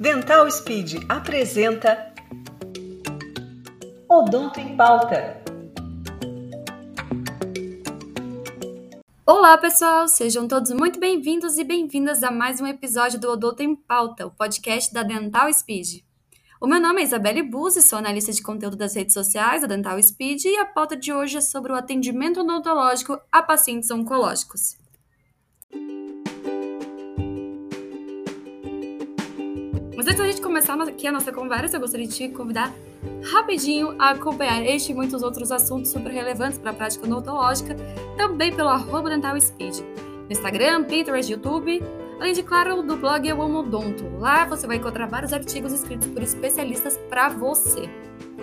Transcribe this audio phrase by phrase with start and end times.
[0.00, 2.14] Dental Speed apresenta
[4.08, 5.42] Odonto em Pauta.
[9.26, 10.08] Olá, pessoal!
[10.08, 14.30] Sejam todos muito bem-vindos e bem-vindas a mais um episódio do Odonto em Pauta, o
[14.30, 16.02] podcast da Dental Speed.
[16.58, 20.02] O meu nome é Isabelle Buzzi, sou analista de conteúdo das redes sociais da Dental
[20.02, 24.80] Speed e a pauta de hoje é sobre o atendimento odontológico a pacientes oncológicos.
[30.10, 32.74] Antes da gente começar aqui a nossa conversa, eu gostaria de te convidar
[33.32, 37.76] rapidinho a acompanhar este e muitos outros assuntos super relevantes para a prática odontológica,
[38.16, 39.78] também pelo arroba Dental Speed.
[39.78, 41.80] No Instagram, Pinterest, YouTube,
[42.18, 44.04] além de, claro, do blog Eu Amo Odonto.
[44.18, 47.88] Lá você vai encontrar vários artigos escritos por especialistas para você.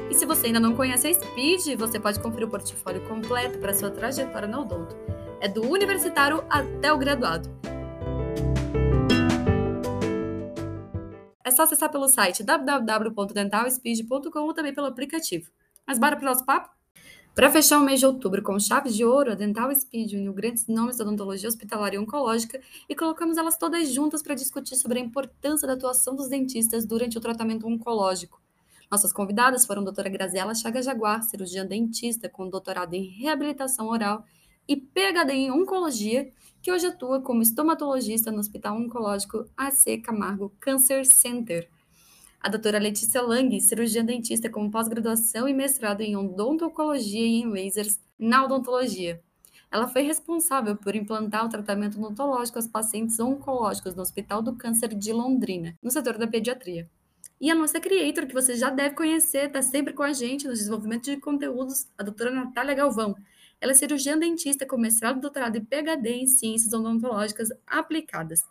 [0.10, 3.74] E se você ainda não conhece a Speed, você pode conferir o portfólio completo para
[3.74, 4.96] sua trajetória no odonto.
[5.42, 7.50] É do universitário até o graduado.
[11.48, 15.50] É só acessar pelo site www.dentalspeed.com ou também pelo aplicativo.
[15.88, 16.70] Mas bora para o nosso papo?
[17.34, 20.68] Para fechar o mês de outubro com chaves de ouro, a Dental Speed uniu grandes
[20.68, 25.02] nomes da odontologia hospitalar e oncológica e colocamos elas todas juntas para discutir sobre a
[25.02, 28.42] importância da atuação dos dentistas durante o tratamento oncológico.
[28.92, 34.26] Nossas convidadas foram a doutora Graziela Chaga Jaguar, cirurgiã dentista com doutorado em reabilitação oral
[34.68, 36.30] e PhD em oncologia,
[36.68, 41.70] que hoje atua como estomatologista no Hospital Oncológico AC Camargo Cancer Center.
[42.42, 48.02] A doutora Letícia Lang, cirurgiã dentista com pós-graduação e mestrado em odontologia e em lasers
[48.20, 49.22] na odontologia.
[49.72, 54.94] Ela foi responsável por implantar o tratamento odontológico aos pacientes oncológicos no Hospital do Câncer
[54.94, 56.90] de Londrina, no setor da pediatria.
[57.40, 60.54] E a nossa creator, que você já deve conhecer, está sempre com a gente no
[60.54, 63.16] desenvolvimento de conteúdos, a doutora Natália Galvão,
[63.60, 68.42] ela é cirurgiã dentista com mestrado, doutorado e PhD em ciências odontológicas aplicadas.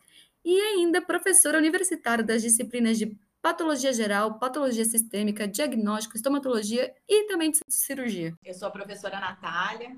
[0.44, 7.50] E ainda professora universitária das disciplinas de patologia geral, patologia sistêmica, diagnóstico, estomatologia e também
[7.50, 8.34] de cirurgia.
[8.44, 9.96] Eu sou a professora Natália,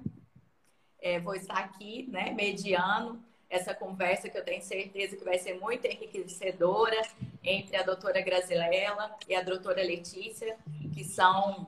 [1.00, 5.58] é, vou estar aqui, né, mediando essa conversa que eu tenho certeza que vai ser
[5.58, 7.00] muito enriquecedora
[7.42, 10.58] entre a doutora Grazilela e a doutora Letícia,
[10.92, 11.66] que são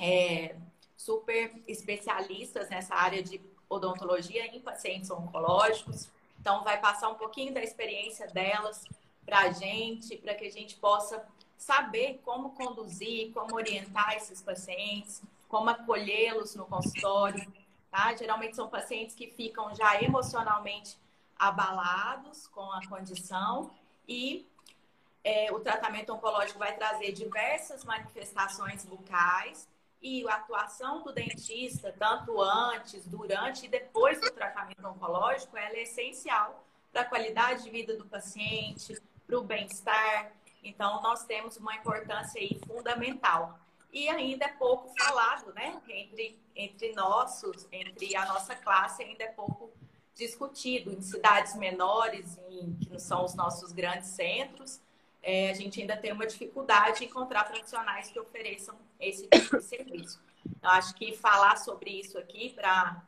[0.00, 0.56] é,
[0.96, 6.08] super especialistas nessa área de odontologia em pacientes oncológicos.
[6.40, 8.84] Então, vai passar um pouquinho da experiência delas
[9.24, 15.22] para a gente, para que a gente possa saber como conduzir, como orientar esses pacientes,
[15.48, 17.50] como acolhê-los no consultório.
[17.90, 18.14] Tá?
[18.14, 20.96] Geralmente são pacientes que ficam já emocionalmente
[21.38, 23.70] abalados com a condição
[24.06, 24.46] e
[25.22, 29.66] é, o tratamento oncológico vai trazer diversas manifestações bucais
[30.04, 35.84] e a atuação do dentista, tanto antes, durante e depois do tratamento oncológico, ela é
[35.84, 40.30] essencial para a qualidade de vida do paciente, para o bem-estar.
[40.62, 43.58] Então, nós temos uma importância aí fundamental.
[43.90, 45.80] E ainda é pouco falado, né?
[45.88, 49.72] Entre, entre nossos, entre a nossa classe, ainda é pouco
[50.14, 50.92] discutido.
[50.92, 54.82] Em cidades menores, em, que não são os nossos grandes centros,
[55.22, 59.64] é, a gente ainda tem uma dificuldade em encontrar profissionais que ofereçam esse tipo de
[59.64, 60.20] serviço.
[60.62, 63.02] Eu acho que falar sobre isso aqui para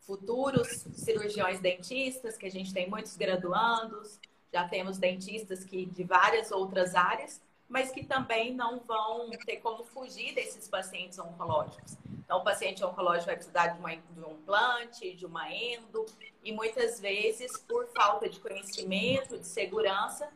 [0.00, 4.18] futuros cirurgiões dentistas, que a gente tem muitos graduandos,
[4.52, 9.82] já temos dentistas que de várias outras áreas, mas que também não vão ter como
[9.84, 11.96] fugir desses pacientes oncológicos.
[12.22, 16.04] Então, o paciente oncológico vai precisar de, uma, de um implante, de uma endo,
[16.44, 20.28] e muitas vezes, por falta de conhecimento, de segurança,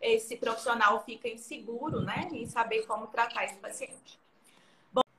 [0.00, 4.18] esse profissional fica inseguro, né, em saber como tratar esse paciente.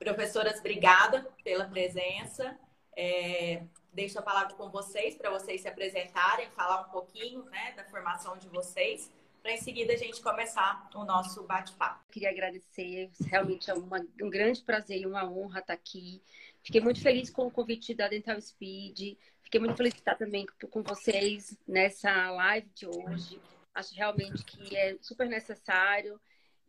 [0.02, 2.58] Professoras, obrigada pela presença.
[2.98, 3.62] É,
[3.94, 8.36] deixo a palavra com vocês para vocês se apresentarem, falar um pouquinho, né, da formação
[8.36, 9.12] de vocês,
[9.44, 12.04] para em seguida a gente começar o nosso bate-papo.
[12.12, 16.20] Queria agradecer, realmente é uma, um grande prazer e uma honra estar aqui.
[16.64, 19.16] Fiquei muito feliz com o convite da Dental Speed.
[19.44, 23.40] Fiquei muito feliz de estar também com vocês nessa live de hoje.
[23.72, 26.20] Acho realmente que é super necessário.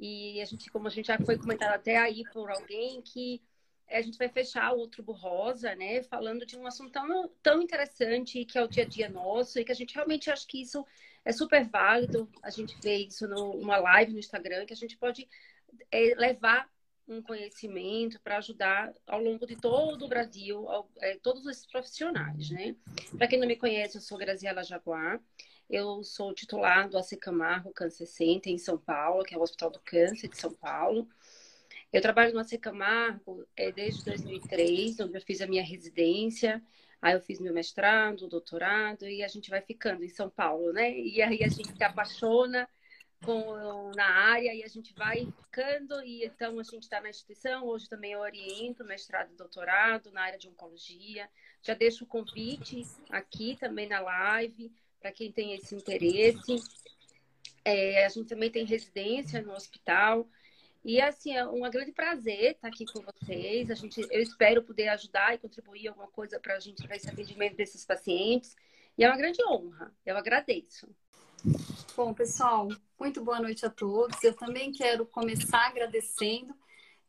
[0.04, 3.40] E a gente, como a gente já foi comentado até aí por alguém, que
[3.88, 6.02] a gente vai fechar o Outubro Rosa, né?
[6.02, 9.64] Falando de um assunto tão, tão interessante que é o dia a dia nosso e
[9.64, 10.84] que a gente realmente acha que isso
[11.25, 12.28] é super válido.
[12.43, 15.28] A gente vê isso numa live no Instagram, que a gente pode
[15.88, 16.69] é, levar
[17.06, 22.50] um conhecimento para ajudar ao longo de todo o Brasil, ao, é, todos esses profissionais,
[22.50, 22.75] né?
[23.16, 25.20] Para quem não me conhece, eu sou Graziela Jaguar.
[25.72, 29.70] Eu sou titular do AC Camargo Câncer Center em São Paulo, que é o Hospital
[29.70, 31.08] do Câncer de São Paulo.
[31.90, 36.62] Eu trabalho no AC Camargo é, desde 2003, onde eu fiz a minha residência.
[37.00, 40.94] Aí eu fiz meu mestrado, doutorado, e a gente vai ficando em São Paulo, né?
[40.94, 42.68] E aí a gente se apaixona
[43.25, 47.64] com, na área e a gente vai ficando e então a gente está na instituição,
[47.66, 51.30] hoje também eu oriento mestrado e doutorado na área de oncologia.
[51.62, 54.70] Já deixo o convite aqui também na live
[55.02, 56.56] para quem tem esse interesse.
[57.64, 60.26] É, a gente também tem residência no hospital.
[60.84, 63.70] E assim, é um grande prazer estar aqui com vocês.
[63.70, 67.08] A gente, eu espero poder ajudar e contribuir alguma coisa para a gente para esse
[67.08, 68.56] atendimento desses pacientes.
[68.96, 69.93] E é uma grande honra.
[70.06, 70.88] Eu agradeço.
[71.96, 72.69] Bom, pessoal,
[72.99, 74.22] muito boa noite a todos.
[74.22, 76.54] Eu também quero começar agradecendo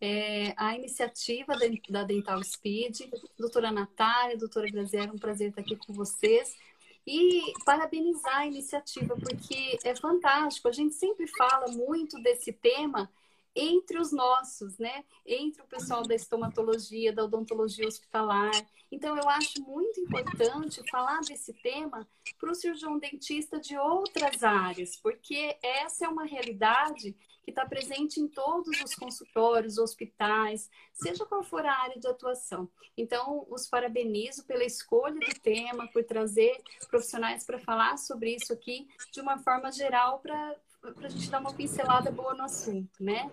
[0.06, 1.56] é, a iniciativa
[1.90, 3.01] da, Dental Speed,
[3.38, 6.57] doutora Natália, doutora Graziela, é um prazer estar aqui com vocês.
[7.06, 10.68] E parabenizar a iniciativa, porque é fantástico.
[10.68, 13.10] A gente sempre fala muito desse tema
[13.56, 15.04] entre os nossos, né?
[15.26, 18.52] Entre o pessoal da estomatologia, da odontologia hospitalar.
[18.92, 22.08] Então, eu acho muito importante falar desse tema
[22.40, 28.19] para o cirurgião dentista de outras áreas, porque essa é uma realidade que está presente
[28.19, 32.69] em todos os consultórios, hospitais, seja qual for a área de atuação.
[32.98, 36.56] Então, os parabenizo pela escolha do tema, por trazer
[36.90, 40.56] profissionais para falar sobre isso aqui de uma forma geral para
[41.04, 43.31] a gente dar uma pincelada boa no assunto, né?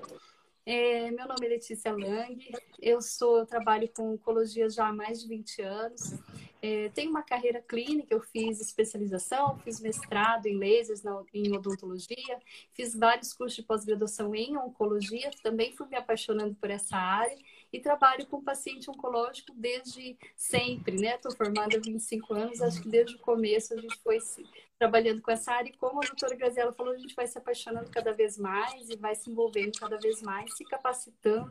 [0.72, 2.38] É, meu nome é Letícia Lang,
[2.80, 6.14] eu sou, eu trabalho com oncologia já há mais de 20 anos.
[6.62, 12.38] É, tenho uma carreira clínica, eu fiz especialização, fiz mestrado em lasers na, em odontologia,
[12.72, 17.36] fiz vários cursos de pós-graduação em oncologia, também fui me apaixonando por essa área
[17.72, 21.14] e trabalho com paciente oncológico desde sempre, né?
[21.14, 24.18] Estou formada há 25 anos, acho que desde o começo a gente foi
[24.78, 27.90] trabalhando com essa área e como a doutora Graziela falou, a gente vai se apaixonando
[27.90, 31.50] cada vez mais e vai se envolvendo cada vez mais, se capacitando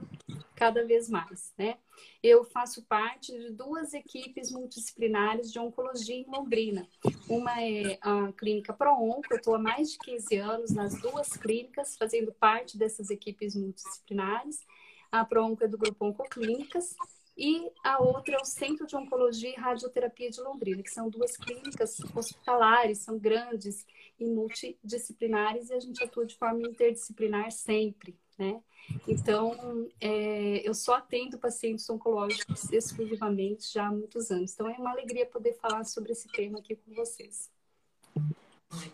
[0.56, 1.77] cada vez mais, né?
[2.24, 6.88] Eu faço parte de duas equipes multidisciplinares de oncologia em Londrina.
[7.30, 11.95] Uma é a clínica ProOnco, eu estou há mais de 15 anos nas duas clínicas,
[11.95, 14.66] fazendo parte dessas equipes multidisciplinares.
[15.11, 16.95] A ProOnco é do grupo Oncoclínicas
[17.39, 21.38] e a outra é o Centro de Oncologia e Radioterapia de Londrina, que são duas
[21.38, 23.85] clínicas hospitalares, são grandes
[24.19, 28.61] e multidisciplinares, e a gente atua de forma interdisciplinar sempre, né?
[29.07, 34.53] Então, é, eu só atendo pacientes oncológicos exclusivamente já há muitos anos.
[34.53, 37.50] Então, é uma alegria poder falar sobre esse tema aqui com vocês.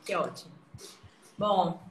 [0.05, 0.53] Que ótimo.
[1.35, 1.81] Bom,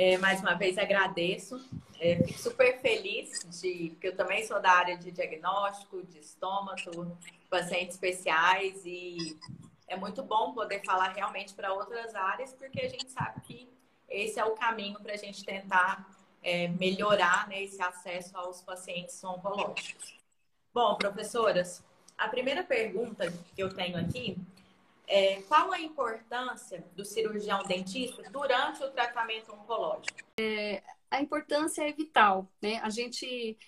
[0.00, 1.62] é, mais uma vez agradeço.
[2.00, 7.18] É, fico super feliz de porque eu também sou da área de diagnóstico, de estômago,
[7.50, 9.38] pacientes especiais e
[9.86, 13.68] é muito bom poder falar realmente para outras áreas porque a gente sabe que
[14.08, 16.08] esse é o caminho para a gente tentar
[16.42, 20.14] é, melhorar né, esse acesso aos pacientes oncológicos.
[20.72, 21.84] Bom, professoras,
[22.16, 24.38] a primeira pergunta que eu tenho aqui
[25.10, 30.16] é, qual a importância do cirurgião dentista durante o tratamento oncológico?
[30.38, 32.78] É, a importância é vital, né?
[32.78, 33.58] A gente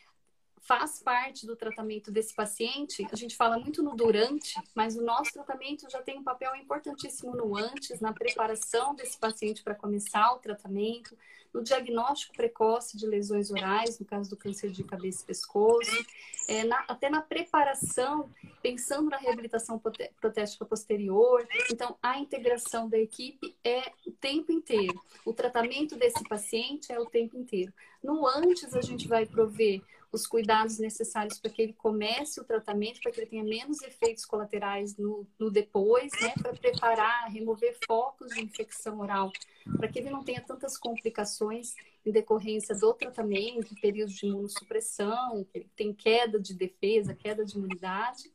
[0.62, 3.06] faz parte do tratamento desse paciente.
[3.10, 7.34] A gente fala muito no durante, mas o nosso tratamento já tem um papel importantíssimo
[7.34, 11.16] no antes, na preparação desse paciente para começar o tratamento,
[11.52, 16.06] no diagnóstico precoce de lesões orais, no caso do câncer de cabeça e pescoço,
[16.48, 18.30] é, na, até na preparação,
[18.62, 19.78] pensando na reabilitação
[20.20, 21.46] protética posterior.
[21.70, 24.98] Então, a integração da equipe é o tempo inteiro.
[25.26, 27.72] O tratamento desse paciente é o tempo inteiro.
[28.02, 29.82] No antes, a gente vai prover
[30.12, 34.26] os cuidados necessários para que ele comece o tratamento, para que ele tenha menos efeitos
[34.26, 36.34] colaterais no, no depois, né?
[36.40, 39.32] Para preparar, remover focos de infecção oral,
[39.78, 45.58] para que ele não tenha tantas complicações em decorrência do tratamento, períodos de imunossupressão, que
[45.58, 48.30] ele tem queda de defesa, queda de imunidade.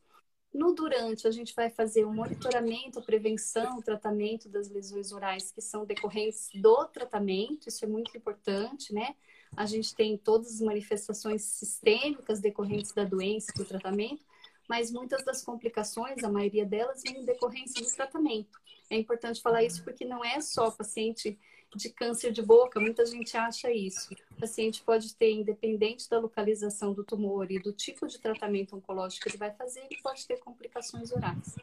[0.52, 5.12] No durante, a gente vai fazer o um monitoramento, a prevenção, o tratamento das lesões
[5.12, 9.14] orais que são decorrentes do tratamento, isso é muito importante, né?
[9.56, 14.24] A gente tem todas as manifestações sistêmicas decorrentes da doença, do tratamento,
[14.68, 18.60] mas muitas das complicações, a maioria delas, vem em decorrência do tratamento.
[18.90, 21.38] É importante falar isso porque não é só paciente
[21.74, 24.14] de câncer de boca, muita gente acha isso.
[24.30, 29.24] O paciente pode ter, independente da localização do tumor e do tipo de tratamento oncológico
[29.24, 31.56] que ele vai fazer, ele pode ter complicações orais.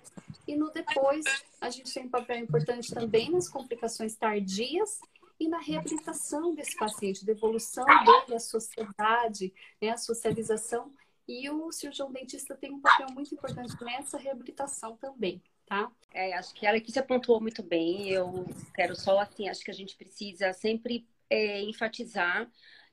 [0.47, 1.25] E no depois,
[1.59, 4.99] a gente tem um papel importante também nas complicações tardias
[5.39, 10.93] e na reabilitação desse paciente, devolução dele à sociedade, né, a socialização.
[11.27, 15.91] E o cirurgião dentista tem um papel muito importante nessa reabilitação também, tá?
[16.13, 18.09] É, acho que a Letícia pontuou muito bem.
[18.09, 22.49] Eu quero só, assim, acho que a gente precisa sempre é, enfatizar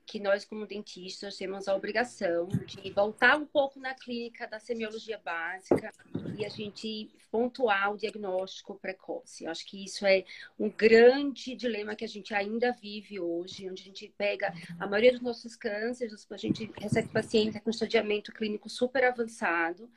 [0.06, 5.18] que nós, como dentistas, temos a obrigação de voltar um pouco na clínica da semiologia
[5.18, 5.90] básica
[6.36, 9.44] e a gente pontuar o diagnóstico precoce.
[9.44, 10.24] Eu acho que isso é
[10.58, 15.12] um grande dilema que a gente ainda vive hoje, onde a gente pega a maioria
[15.12, 19.90] dos nossos cânceres, a gente recebe pacientes com estadiamento clínico super avançado,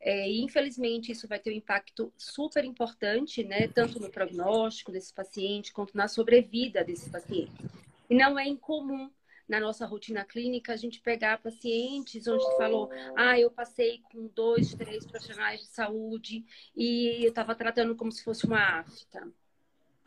[0.00, 5.12] é, e infelizmente isso vai ter um impacto super importante, né, tanto no prognóstico desse
[5.12, 7.52] paciente quanto na sobrevida desse paciente.
[8.08, 9.10] E não é incomum
[9.50, 14.72] na nossa rotina clínica a gente pegar pacientes onde falou, ah, eu passei com dois,
[14.74, 16.44] três profissionais de saúde
[16.76, 19.28] e eu estava tratando como se fosse uma afta.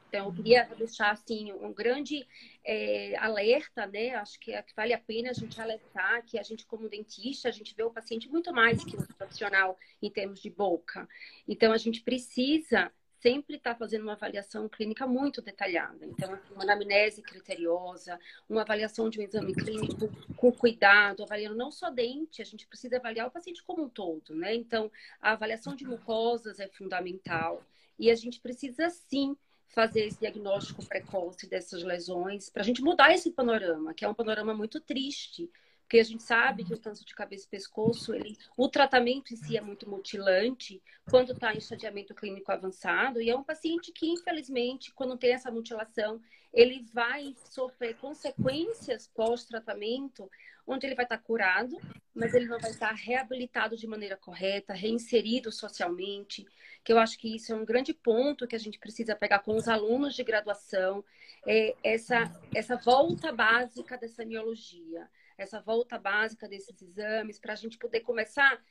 [0.08, 2.26] Então, eu queria deixar assim um grande
[2.64, 4.16] é, alerta, né?
[4.16, 7.50] Acho que, é, que, vale a pena a gente alertar que a gente, como dentista,
[7.50, 11.10] a gente vê o paciente muito mais que o profissional em termos de boca.
[11.48, 12.92] Então, a gente precisa
[13.24, 16.06] sempre estar tá fazendo uma avaliação clínica muito detalhada.
[16.06, 21.90] Então, uma anamnese criteriosa, uma avaliação de um exame clínico com cuidado, avaliando não só
[21.90, 24.54] dente, a gente precisa avaliar o paciente como um todo, né?
[24.54, 27.64] Então, a avaliação de mucosas é fundamental.
[27.98, 29.38] E a gente precisa, sim,
[29.70, 34.14] fazer esse diagnóstico precoce dessas lesões, para a gente mudar esse panorama, que é um
[34.14, 35.50] panorama muito triste,
[35.94, 39.38] porque a gente sabe que o câncer de cabeça e pescoço, ele, o tratamento em
[39.38, 44.10] si é muito mutilante quando está em estadiamento clínico avançado, e é um paciente que,
[44.10, 46.20] infelizmente, quando tem essa mutilação,
[46.52, 50.28] ele vai sofrer consequências pós-tratamento,
[50.66, 51.78] onde ele vai estar curado,
[52.12, 56.44] mas ele não vai estar reabilitado de maneira correta, reinserido socialmente,
[56.84, 59.56] que eu acho que isso é um grande ponto que a gente precisa pegar com
[59.56, 61.06] os alunos de graduação,
[61.46, 67.78] é essa, essa volta básica da semiologia, essa volta básica desses exames, para a gente
[67.78, 68.62] poder começar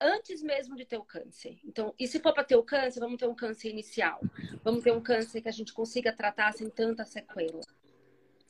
[0.00, 1.58] antes mesmo de ter o câncer.
[1.64, 4.20] Então, e se for para ter o câncer, vamos ter um câncer inicial.
[4.62, 7.60] Vamos ter um câncer que a gente consiga tratar sem tanta sequela.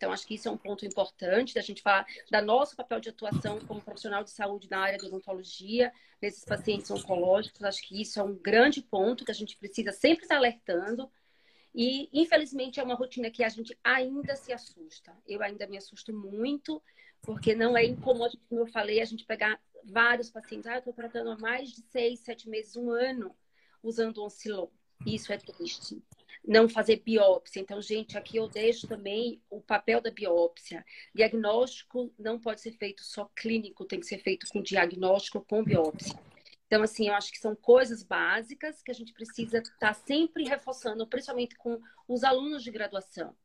[0.03, 3.11] Então, acho que isso é um ponto importante da gente falar da nosso papel de
[3.11, 7.63] atuação como profissional de saúde na área de odontologia, nesses pacientes oncológicos.
[7.63, 11.09] Acho que isso é um grande ponto que a gente precisa sempre estar alertando.
[11.73, 15.17] E, infelizmente, é uma rotina que a gente ainda se assusta.
[15.25, 16.83] Eu ainda me assusto muito,
[17.23, 20.67] porque não é incomum, como eu falei, a gente pegar vários pacientes.
[20.67, 23.35] Ah, eu estou tratando há mais de seis, sete meses, um ano,
[23.83, 24.67] usando Oncilon.
[25.07, 26.03] Isso é triste.
[26.45, 27.61] Não fazer biópsia.
[27.61, 30.85] Então, gente, aqui eu deixo também o papel da biópsia.
[31.15, 36.19] Diagnóstico não pode ser feito só clínico, tem que ser feito com diagnóstico com biópsia.
[36.67, 40.45] Então, assim, eu acho que são coisas básicas que a gente precisa estar tá sempre
[40.45, 43.37] reforçando, principalmente com os alunos de graduação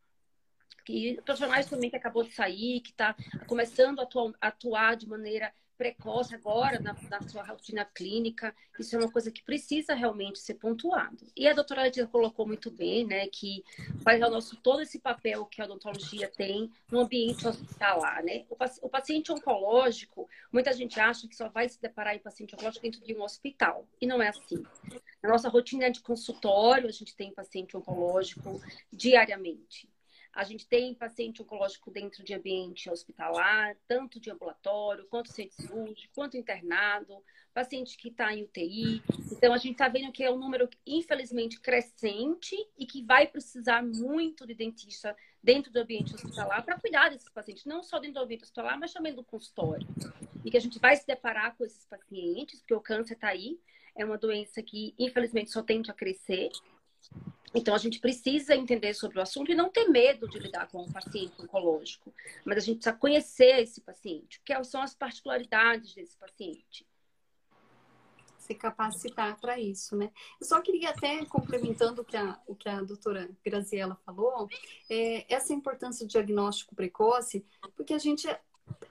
[0.86, 5.52] que profissionais também que acabou de sair, que está começando a atuar, atuar, de maneira
[5.78, 8.54] precoce agora na, na, sua rotina clínica.
[8.80, 11.26] Isso é uma coisa que precisa realmente ser pontuado.
[11.36, 13.64] E a doutora Letícia colocou muito bem, né, que
[14.04, 18.46] faz o nosso todo esse papel que a odontologia tem no ambiente hospitalar, né?
[18.50, 22.84] O, o, paciente oncológico, muita gente acha que só vai se deparar em paciente oncológico
[22.84, 23.88] dentro de um hospital.
[24.02, 24.64] E não é assim.
[25.22, 29.88] Na nossa rotina de consultório, a gente tem paciente oncológico diariamente.
[30.38, 36.14] A gente tem paciente oncológico dentro de ambiente hospitalar, tanto de ambulatório, quanto centro cirúrgico,
[36.14, 39.02] quanto internado, paciente que está em UTI.
[39.32, 43.82] Então, a gente está vendo que é um número, infelizmente, crescente e que vai precisar
[43.82, 48.26] muito de dentista dentro do ambiente hospitalar para cuidar desses pacientes, não só dentro do
[48.26, 49.88] ambiente hospitalar, mas também do consultório.
[50.46, 53.60] E que a gente vai se deparar com esses pacientes, porque o câncer está aí,
[53.96, 56.52] é uma doença que, infelizmente, só tende a crescer.
[57.54, 60.84] Então, a gente precisa entender sobre o assunto e não ter medo de lidar com
[60.84, 62.14] um paciente oncológico.
[62.44, 66.86] Mas a gente precisa conhecer esse paciente, o que são as particularidades desse paciente.
[68.38, 70.12] Se capacitar para isso, né?
[70.40, 74.48] Eu só queria até, complementando o que a, o que a doutora Graziella falou,
[74.90, 78.28] é, essa importância do diagnóstico precoce, porque a gente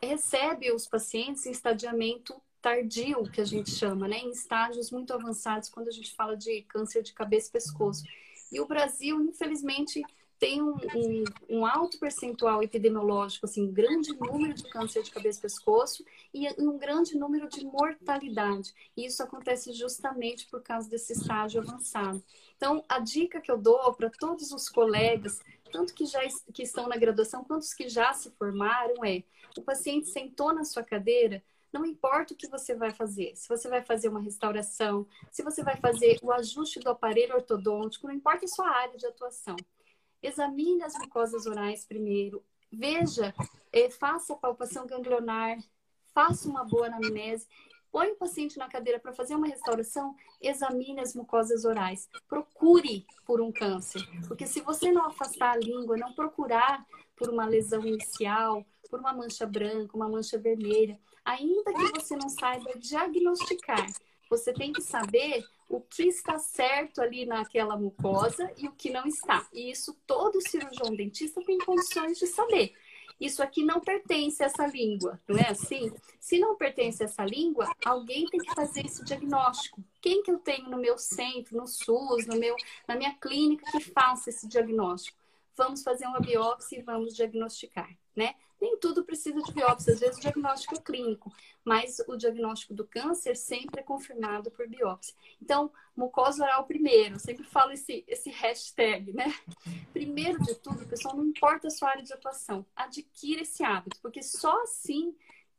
[0.02, 4.18] recebe os pacientes em estadiamento tardio, que a gente chama, né?
[4.18, 8.02] Em estágios muito avançados, quando a gente fala de câncer de cabeça e pescoço.
[8.50, 10.02] E o Brasil, infelizmente,
[10.38, 15.38] tem um, um, um, alto percentual epidemiológico, assim, um grande número de câncer de cabeça
[15.38, 18.74] e pescoço e um grande número de mortalidade.
[18.96, 22.22] E isso acontece justamente por causa desse estágio avançado.
[22.56, 25.40] Então, a dica que eu dou para todos os colegas,
[25.72, 26.20] tanto que já
[26.52, 29.22] que estão na graduação quanto os que já se formaram, é:
[29.56, 31.42] o paciente sentou na sua cadeira,
[31.78, 35.62] não importa o que você vai fazer, se você vai fazer uma restauração, se você
[35.62, 39.56] vai fazer o ajuste do aparelho ortodôntico, não importa a sua área de atuação.
[40.22, 43.34] Examine as mucosas orais primeiro, veja,
[43.72, 45.58] eh, faça a palpação ganglionar,
[46.12, 47.46] faça uma boa anamnese,
[47.90, 52.08] põe o paciente na cadeira para fazer uma restauração, examine as mucosas orais.
[52.28, 54.02] Procure por um câncer.
[54.28, 56.84] Porque se você não afastar a língua, não procurar
[57.16, 62.28] por uma lesão inicial, por uma mancha branca, uma mancha vermelha, ainda que você não
[62.28, 63.86] saiba diagnosticar,
[64.30, 69.04] você tem que saber o que está certo ali naquela mucosa e o que não
[69.04, 69.46] está.
[69.52, 72.72] E isso todo cirurgião dentista tem condições de saber.
[73.18, 75.90] Isso aqui não pertence a essa língua, não é assim?
[76.20, 79.82] Se não pertence a essa língua, alguém tem que fazer esse diagnóstico.
[80.02, 82.54] Quem que eu tenho no meu centro, no SUS, no meu,
[82.86, 85.18] na minha clínica que faça esse diagnóstico?
[85.56, 88.34] Vamos fazer uma biópsia e vamos diagnosticar, né?
[88.60, 91.32] Nem tudo precisa de biópsia, às vezes o diagnóstico é clínico,
[91.64, 95.14] mas o diagnóstico do câncer sempre é confirmado por biópsia.
[95.40, 99.34] Então, mucosa oral primeiro, sempre falo esse, esse hashtag, né?
[99.92, 104.22] Primeiro de tudo, pessoal, não importa a sua área de atuação, adquira esse hábito, porque
[104.22, 105.14] só assim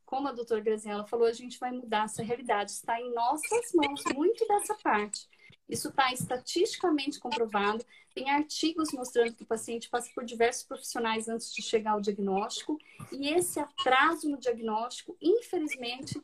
[0.07, 2.71] como a doutora Graziella falou, a gente vai mudar essa realidade.
[2.71, 5.27] Está em nossas mãos muito dessa parte.
[5.69, 7.85] Isso está estatisticamente comprovado.
[8.13, 12.79] Tem artigos mostrando que o paciente passa por diversos profissionais antes de chegar ao diagnóstico.
[13.11, 16.19] E esse atraso no diagnóstico, infelizmente,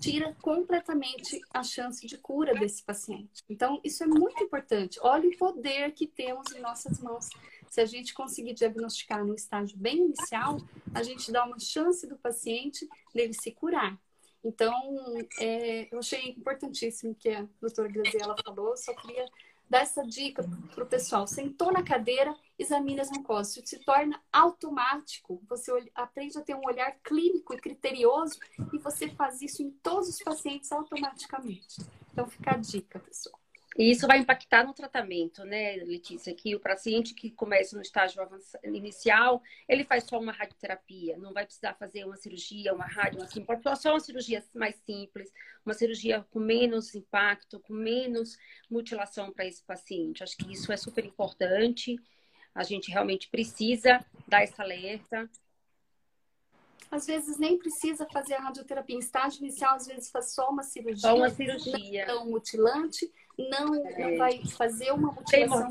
[0.00, 3.42] tira completamente a chance de cura desse paciente.
[3.48, 4.98] Então, isso é muito importante.
[5.02, 7.28] Olha o poder que temos em nossas mãos.
[7.68, 10.58] Se a gente conseguir diagnosticar no estágio bem inicial,
[10.94, 13.98] a gente dá uma chance do paciente dele se curar.
[14.46, 14.72] Então,
[15.40, 19.26] é, eu achei importantíssimo que a doutora Graziella falou, só queria
[19.68, 21.26] dar essa dica para o pessoal.
[21.26, 23.56] Sentou na cadeira, examine as mucosas.
[23.56, 25.42] Isso se torna automático.
[25.48, 28.38] Você aprende a ter um olhar clínico e criterioso
[28.72, 31.80] e você faz isso em todos os pacientes automaticamente.
[32.12, 33.40] Então, fica a dica, pessoal.
[33.78, 36.34] E isso vai impactar no tratamento, né, Letícia?
[36.34, 38.26] Que o paciente que começa no estágio
[38.64, 43.62] inicial, ele faz só uma radioterapia, não vai precisar fazer uma cirurgia, uma rádio, pode
[43.78, 45.30] só uma cirurgia mais simples,
[45.64, 48.38] uma cirurgia com menos impacto, com menos
[48.70, 50.22] mutilação para esse paciente.
[50.22, 51.96] Acho que isso é super importante.
[52.54, 55.28] A gente realmente precisa dar esse alerta.
[56.90, 60.62] Às vezes nem precisa fazer a radioterapia em estágio inicial, às vezes faz só uma
[60.62, 60.96] cirurgia.
[60.96, 62.06] Só uma cirurgia.
[62.06, 63.98] Não mutilante não, é.
[63.98, 65.68] não vai fazer uma mutilação.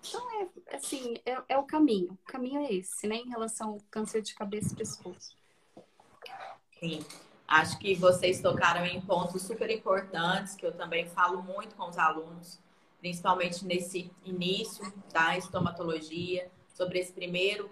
[0.00, 2.12] Então, é, assim, é, é, o caminho.
[2.12, 3.16] O caminho é esse, né?
[3.16, 5.36] Em relação ao câncer de cabeça e pescoço.
[6.78, 7.04] Sim.
[7.46, 11.96] Acho que vocês tocaram em pontos super importantes, que eu também falo muito com os
[11.96, 12.60] alunos,
[13.00, 17.70] principalmente nesse início da estomatologia, sobre esse primeiro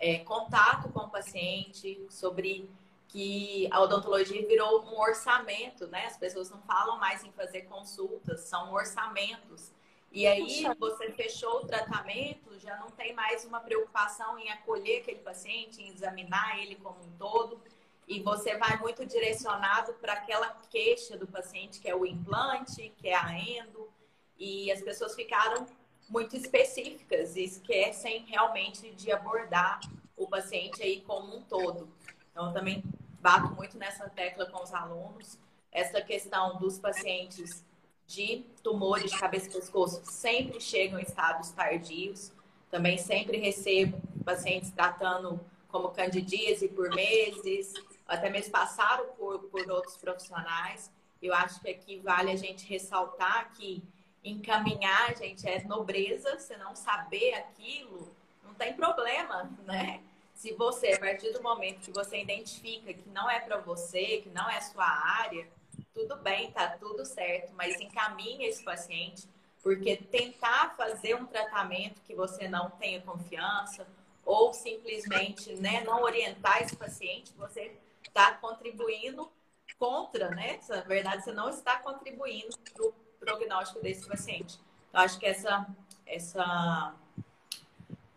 [0.00, 2.68] é, contato com o paciente, sobre
[3.08, 6.06] que a odontologia virou um orçamento, né?
[6.06, 9.72] As pessoas não falam mais em fazer consultas, são orçamentos.
[10.12, 15.20] E aí você fechou o tratamento, já não tem mais uma preocupação em acolher aquele
[15.20, 17.60] paciente, em examinar ele como um todo,
[18.06, 23.08] e você vai muito direcionado para aquela queixa do paciente, que é o implante, que
[23.08, 23.90] é a endo,
[24.38, 25.66] e as pessoas ficaram
[26.08, 29.80] muito específicas e esquecem realmente de abordar
[30.16, 31.88] o paciente aí como um todo.
[32.30, 32.82] Então, também
[33.20, 35.38] bato muito nessa tecla com os alunos,
[35.72, 37.64] essa questão dos pacientes
[38.06, 42.32] de tumores de cabeça e pescoço sempre chegam em estados tardios.
[42.70, 47.74] Também sempre recebo pacientes tratando como candidíase por meses,
[48.06, 50.90] até mesmo passaram por, por outros profissionais.
[51.20, 53.82] Eu acho que aqui vale a gente ressaltar que
[54.24, 56.38] encaminhar, gente, é nobreza.
[56.38, 60.00] Se não saber aquilo, não tem problema, né?
[60.38, 64.28] Se você, a partir do momento que você identifica que não é para você, que
[64.28, 65.48] não é sua área,
[65.92, 69.26] tudo bem, tá tudo certo, mas encaminhe esse paciente,
[69.64, 73.84] porque tentar fazer um tratamento que você não tenha confiança
[74.24, 79.28] ou simplesmente né, não orientar esse paciente, você está contribuindo
[79.76, 80.60] contra, né?
[80.68, 84.56] Na verdade, você não está contribuindo para o prognóstico desse paciente.
[84.88, 85.66] Então, acho que essa,
[86.06, 86.94] essa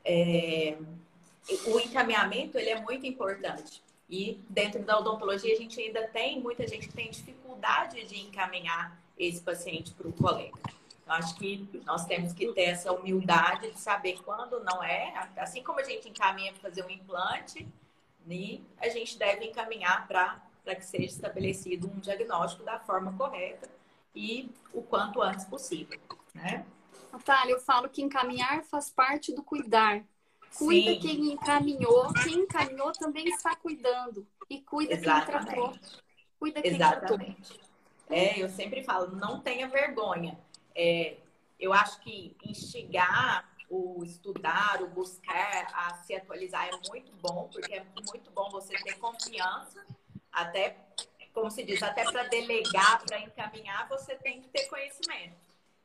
[0.06, 0.78] é,
[1.66, 3.82] o encaminhamento ele é muito importante.
[4.10, 9.00] E dentro da odontologia a gente ainda tem muita gente que tem dificuldade de encaminhar
[9.18, 10.58] esse paciente para o colega.
[11.02, 15.30] Então, acho que nós temos que ter essa humildade de saber quando não é.
[15.38, 17.68] Assim como a gente encaminha para fazer um implante,
[18.26, 23.70] né, a gente deve encaminhar para que seja estabelecido um diagnóstico da forma correta
[24.16, 26.00] e o quanto antes possível.
[26.34, 26.66] Né?
[27.12, 30.04] Natália, eu falo que encaminhar faz parte do cuidar.
[30.58, 31.00] Cuida Sim.
[31.00, 34.28] quem encaminhou, quem encaminhou também está cuidando.
[34.50, 35.46] E cuida Exatamente.
[35.46, 35.80] quem tratou.
[36.40, 37.48] Cuida quem Exatamente.
[37.48, 37.72] tratou.
[38.10, 40.38] É, eu sempre falo, não tenha vergonha.
[40.76, 41.18] É,
[41.60, 47.74] eu acho que instigar o estudar, o buscar a se atualizar é muito bom, porque
[47.74, 49.86] é muito bom você ter confiança,
[50.30, 50.76] até,
[51.34, 55.36] como se diz, até para delegar, para encaminhar, você tem que ter conhecimento.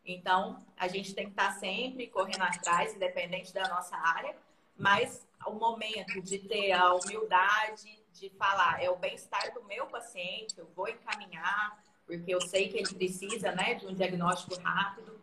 [0.04, 4.36] Então, a gente tem que estar sempre correndo atrás, independente da nossa área,
[4.76, 10.58] mas o momento de ter a humildade de falar é o bem-estar do meu paciente,
[10.58, 15.20] eu vou encaminhar, porque eu sei que ele precisa né, de um diagnóstico rápido.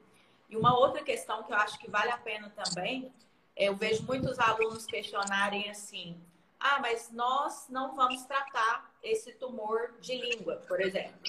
[0.49, 3.11] E uma outra questão que eu acho que vale a pena também,
[3.55, 6.19] é, eu vejo muitos alunos questionarem assim:
[6.59, 11.19] ah, mas nós não vamos tratar esse tumor de língua, por exemplo.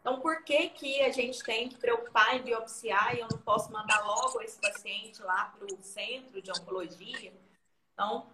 [0.00, 3.70] Então, por que, que a gente tem que preocupar em biopsiar e eu não posso
[3.70, 7.32] mandar logo esse paciente lá para o centro de oncologia?
[8.00, 8.26] Então,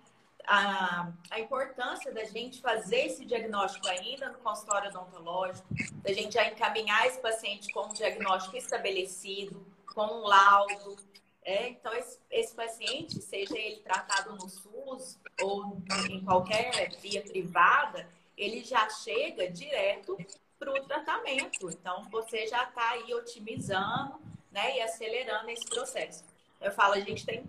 [0.46, 5.66] a, a importância da gente fazer esse diagnóstico ainda no consultório odontológico,
[6.04, 10.96] da gente já encaminhar esse paciente com um diagnóstico estabelecido, com um laudo.
[11.42, 18.08] É, então, esse, esse paciente, seja ele tratado no SUS ou em qualquer via privada,
[18.36, 20.16] ele já chega direto
[20.60, 21.68] para o tratamento.
[21.70, 24.20] Então, você já está aí otimizando
[24.52, 26.24] né, e acelerando esse processo.
[26.60, 27.44] Eu falo, a gente tem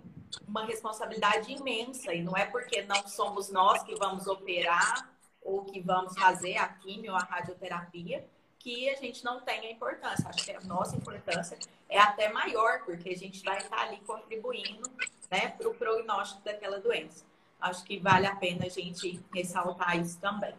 [0.46, 5.10] uma responsabilidade imensa e não é porque não somos nós que vamos operar
[5.42, 8.26] ou que vamos fazer a quimio, a radioterapia,
[8.58, 10.28] que a gente não tem a importância.
[10.28, 14.90] Acho que a nossa importância é até maior, porque a gente vai estar ali contribuindo
[15.30, 17.24] né, para o prognóstico daquela doença.
[17.60, 20.54] Acho que vale a pena a gente ressaltar isso também.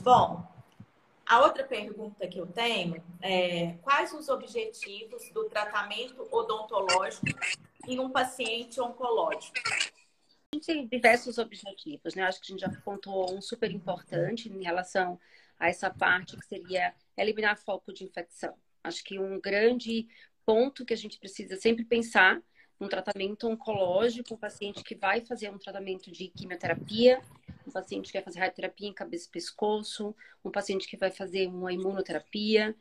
[0.00, 0.46] Bom,
[1.26, 7.26] a outra pergunta que eu tenho é quais os objetivos do tratamento odontológico
[7.86, 9.58] em um paciente oncológico?
[10.52, 12.22] A gente tem diversos objetivos, né?
[12.24, 15.18] Acho que a gente já pontuou um super importante em relação
[15.58, 18.54] a essa parte que seria eliminar foco de infecção.
[18.84, 20.06] Acho que um grande
[20.44, 22.42] ponto que a gente precisa sempre pensar
[22.80, 27.22] um tratamento oncológico, um paciente que vai fazer um tratamento de quimioterapia,
[27.66, 30.14] um paciente que vai fazer radioterapia em cabeça e pescoço,
[30.44, 32.74] um paciente que vai fazer uma imunoterapia.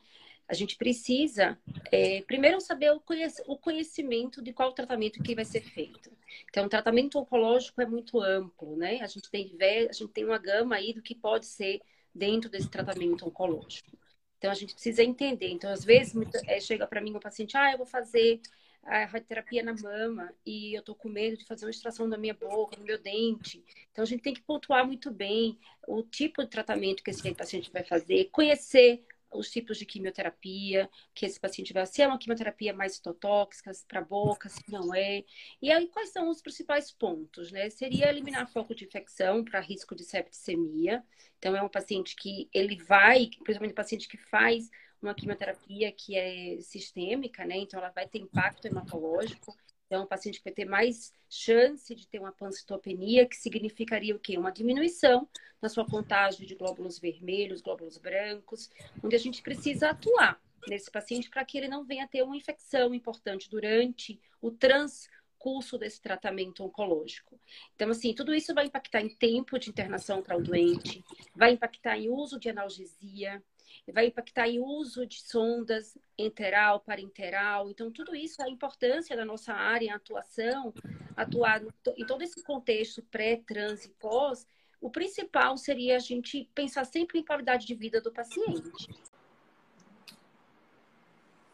[0.48, 1.58] A gente precisa,
[1.92, 6.12] é, primeiro, saber o conhecimento de qual tratamento que vai ser feito.
[6.50, 9.00] Então, o tratamento oncológico é muito amplo, né?
[9.02, 9.56] A gente tem,
[9.90, 11.82] a gente tem uma gama aí do que pode ser
[12.14, 13.98] dentro desse tratamento oncológico.
[14.38, 15.50] Então, a gente precisa entender.
[15.50, 16.14] Então, às vezes,
[16.48, 18.42] é, chega para mim um paciente, ah, eu vou fazer
[18.84, 22.34] a radioterapia na mama e eu tô com medo de fazer uma extração da minha
[22.34, 23.64] boca, do meu dente.
[23.92, 27.72] Então, a gente tem que pontuar muito bem o tipo de tratamento que esse paciente
[27.72, 32.74] vai fazer, conhecer os tipos de quimioterapia que esse paciente vai se é uma quimioterapia
[32.74, 35.24] mais citotóxica para boca, se não é.
[35.62, 37.70] E aí quais são os principais pontos, né?
[37.70, 41.04] Seria eliminar foco de infecção para risco de septicemia.
[41.40, 44.70] Então é um paciente que ele vai, principalmente o paciente que faz
[45.02, 47.58] uma quimioterapia que é sistêmica, né?
[47.58, 49.56] Então ela vai ter impacto hematológico.
[49.92, 54.38] Então, o paciente vai ter mais chance de ter uma pancitopenia, que significaria o quê?
[54.38, 55.28] Uma diminuição
[55.62, 58.70] na sua contagem de glóbulos vermelhos, glóbulos brancos,
[59.04, 62.96] onde a gente precisa atuar nesse paciente para que ele não venha ter uma infecção
[62.96, 67.38] importante durante o transcurso desse tratamento oncológico.
[67.76, 71.04] Então, assim, tudo isso vai impactar em tempo de internação para o doente,
[71.36, 73.44] vai impactar em uso de analgesia,
[73.92, 77.70] vai impactar em uso de sondas enteral, parenteral.
[77.70, 80.74] Então, tudo isso, a importância da nossa área em atuação,
[81.16, 81.62] atuar
[81.98, 84.48] em todo esse contexto pré, trans e pós,
[84.80, 88.90] o principal seria a gente pensar sempre em qualidade de vida do paciente.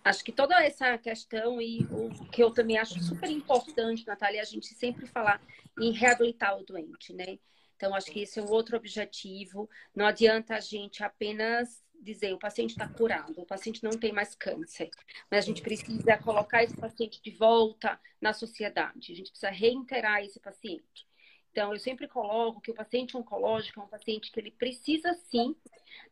[0.03, 4.41] Acho que toda essa questão e o que eu também acho super importante, Natália, é
[4.41, 5.41] a gente sempre falar
[5.77, 7.37] em reabilitar o doente, né?
[7.75, 9.69] Então, acho que esse é um outro objetivo.
[9.93, 14.35] Não adianta a gente apenas dizer o paciente está curado, o paciente não tem mais
[14.35, 14.89] câncer,
[15.29, 20.23] mas a gente precisa colocar esse paciente de volta na sociedade, a gente precisa reiterar
[20.23, 21.07] esse paciente.
[21.51, 25.55] Então, eu sempre coloco que o paciente oncológico é um paciente que ele precisa sim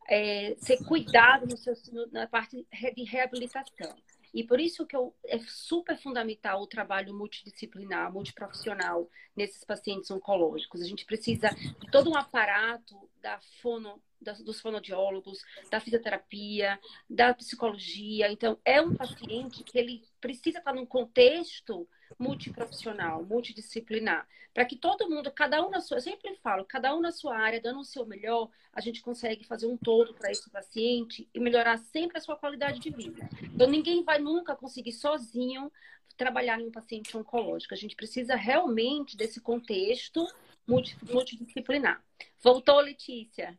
[0.09, 1.75] é, ser cuidado no seu,
[2.11, 3.95] na parte de reabilitação.
[4.35, 10.81] E por isso que eu, é super fundamental o trabalho multidisciplinar, multiprofissional nesses pacientes oncológicos.
[10.81, 14.01] A gente precisa de todo um aparato da fono,
[14.43, 15.39] dos fonodiólogos,
[15.71, 16.77] da fisioterapia,
[17.09, 18.29] da psicologia.
[18.29, 21.87] Então, é um paciente que ele precisa estar num contexto
[22.17, 27.01] multiprofissional, multidisciplinar, para que todo mundo, cada um na sua, eu sempre falo, cada um
[27.01, 30.49] na sua área, dando o seu melhor, a gente consegue fazer um todo para esse
[30.49, 33.29] paciente e melhorar sempre a sua qualidade de vida.
[33.43, 35.71] Então, ninguém vai nunca conseguir sozinho
[36.17, 37.73] trabalhar em um paciente oncológico.
[37.73, 40.25] A gente precisa realmente desse contexto
[40.65, 42.01] multidisciplinar.
[42.41, 43.57] Voltou, Letícia?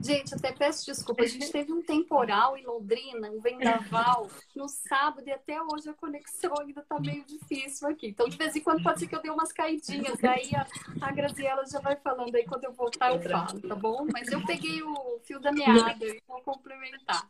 [0.00, 1.24] Gente, até peço desculpa.
[1.24, 5.94] A gente teve um temporal em Londrina, um vendaval, no sábado, e até hoje a
[5.94, 8.08] conexão ainda tá meio difícil aqui.
[8.08, 10.18] Então, de vez em quando, pode ser que eu dê umas caidinhas.
[10.20, 10.66] Daí a,
[11.00, 12.44] a Graziela já vai falando aí.
[12.44, 14.06] Quando eu voltar, eu falo, tá bom?
[14.12, 17.28] Mas eu peguei o fio da meada e vou complementar.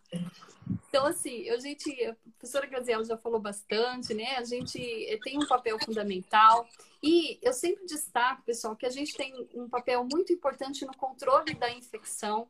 [0.89, 4.37] Então, assim, a gente, a professora Graziela já falou bastante, né?
[4.37, 4.79] A gente
[5.23, 6.67] tem um papel fundamental.
[7.03, 11.55] E eu sempre destaco, pessoal, que a gente tem um papel muito importante no controle
[11.55, 12.49] da infecção,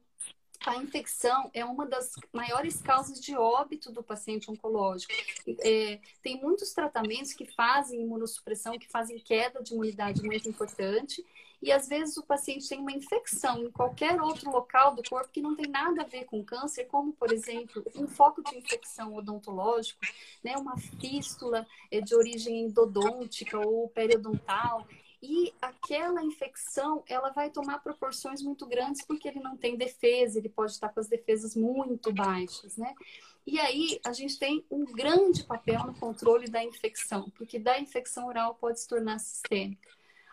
[0.70, 5.12] a infecção é uma das maiores causas de óbito do paciente oncológico.
[5.60, 11.24] É, tem muitos tratamentos que fazem imunossupressão, que fazem queda de imunidade muito importante,
[11.60, 15.42] e às vezes o paciente tem uma infecção em qualquer outro local do corpo que
[15.42, 20.00] não tem nada a ver com câncer, como, por exemplo, um foco de infecção odontológico,
[20.42, 24.86] né, uma fístula é, de origem endodôntica ou periodontal.
[25.22, 30.48] E aquela infecção, ela vai tomar proporções muito grandes porque ele não tem defesa, ele
[30.48, 32.94] pode estar com as defesas muito baixas, né?
[33.46, 38.26] E aí a gente tem um grande papel no controle da infecção, porque da infecção
[38.26, 39.88] oral pode se tornar sistêmica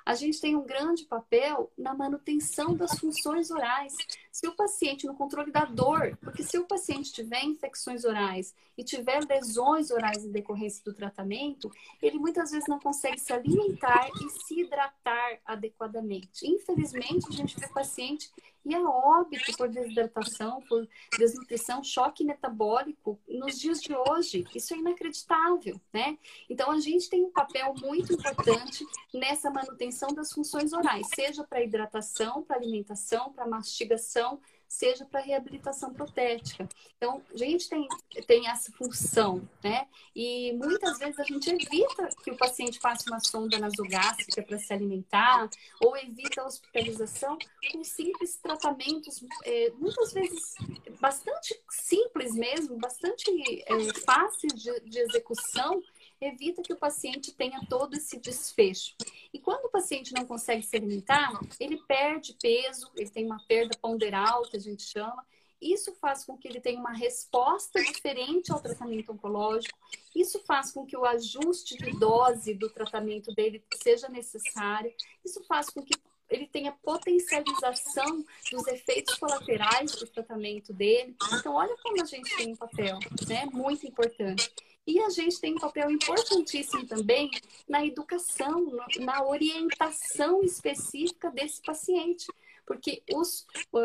[0.05, 3.91] a gente tem um grande papel na manutenção das funções orais.
[4.35, 8.83] Se o paciente, no controle da dor, porque se o paciente tiver infecções orais e
[8.83, 11.71] tiver lesões orais em decorrência do tratamento,
[12.01, 16.45] ele muitas vezes não consegue se alimentar e se hidratar adequadamente.
[16.45, 18.29] Infelizmente, a gente vê paciente
[18.65, 24.43] e a óbito por desidratação, por desnutrição, choque metabólico nos dias de hoje.
[24.55, 26.17] Isso é inacreditável, né?
[26.49, 31.63] Então a gente tem um papel muito importante nessa manutenção das funções orais, seja para
[31.63, 34.24] hidratação, para alimentação, para mastigação,
[34.67, 36.67] seja para reabilitação protética.
[36.97, 37.87] Então, a gente tem,
[38.27, 39.87] tem essa função, né?
[40.15, 44.73] E muitas vezes a gente evita que o paciente faça uma sonda nasogástrica para se
[44.73, 45.49] alimentar,
[45.81, 47.37] ou evita a hospitalização
[47.71, 50.55] com simples tratamentos, é, muitas vezes
[50.99, 53.29] bastante simples mesmo, bastante
[53.65, 55.81] é, fáceis de, de execução,
[56.19, 58.95] evita que o paciente tenha todo esse desfecho.
[59.33, 63.77] E quando o paciente não consegue se alimentar, ele perde peso, ele tem uma perda
[63.81, 65.25] ponderal, que a gente chama.
[65.61, 69.77] Isso faz com que ele tenha uma resposta diferente ao tratamento oncológico.
[70.15, 74.93] Isso faz com que o ajuste de dose do tratamento dele seja necessário.
[75.23, 75.93] Isso faz com que
[76.29, 81.15] ele tenha potencialização dos efeitos colaterais do tratamento dele.
[81.33, 83.45] Então, olha como a gente tem um papel, né?
[83.51, 84.51] Muito importante.
[84.87, 87.31] E a gente tem um papel importantíssimo também
[87.67, 92.27] na educação, na orientação específica desse paciente.
[92.65, 93.79] Porque os, o,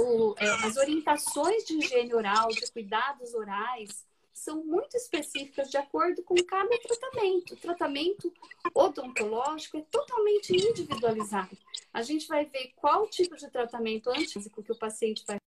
[0.00, 6.22] o, é, as orientações de higiene oral, de cuidados orais, são muito específicas de acordo
[6.22, 7.54] com cada tratamento.
[7.54, 8.32] O tratamento
[8.74, 11.56] odontológico é totalmente individualizado.
[11.92, 15.38] A gente vai ver qual tipo de tratamento antísico que o paciente vai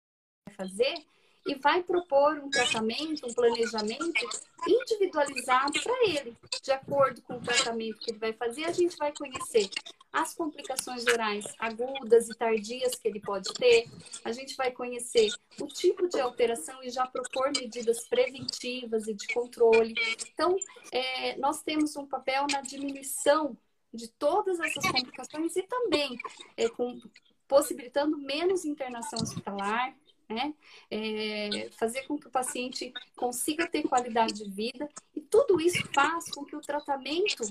[0.57, 1.05] fazer
[1.49, 4.29] e vai propor um tratamento, um planejamento
[4.67, 6.37] individualizado para ele.
[6.61, 9.67] De acordo com o tratamento que ele vai fazer, a gente vai conhecer
[10.13, 13.87] as complicações orais agudas e tardias que ele pode ter,
[14.23, 19.27] a gente vai conhecer o tipo de alteração e já propor medidas preventivas e de
[19.33, 19.95] controle.
[20.31, 20.55] Então,
[20.91, 23.57] é, nós temos um papel na diminuição
[23.91, 26.15] de todas essas complicações e também
[26.55, 26.99] é, com,
[27.47, 29.95] possibilitando menos internação hospitalar,
[30.29, 30.53] né?
[30.91, 36.29] É, fazer com que o paciente consiga ter qualidade de vida e tudo isso faz
[36.29, 37.43] com que o tratamento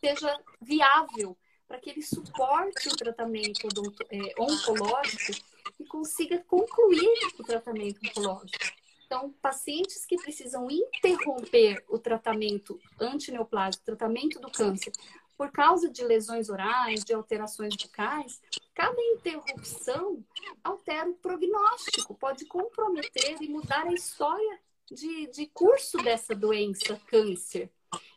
[0.00, 3.68] seja viável para que ele suporte o tratamento
[4.10, 5.38] é, oncológico
[5.78, 8.78] e consiga concluir o tratamento oncológico.
[9.06, 14.92] Então, pacientes que precisam interromper o tratamento antineoplásico, tratamento do câncer,
[15.38, 18.42] por causa de lesões orais, de alterações bucais,
[18.74, 20.24] cada interrupção
[20.64, 24.58] altera o prognóstico, pode comprometer e mudar a história
[24.90, 27.70] de, de curso dessa doença, câncer.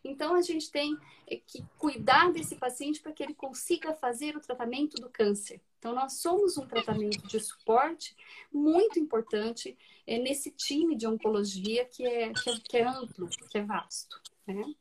[0.03, 0.97] Então, a gente tem
[1.45, 5.62] que cuidar desse paciente para que ele consiga fazer o tratamento do câncer.
[5.77, 8.15] Então, nós somos um tratamento de suporte
[8.51, 13.57] muito importante é, nesse time de oncologia que é, que é, que é amplo, que
[13.57, 14.19] é vasto.
[14.45, 14.75] Né?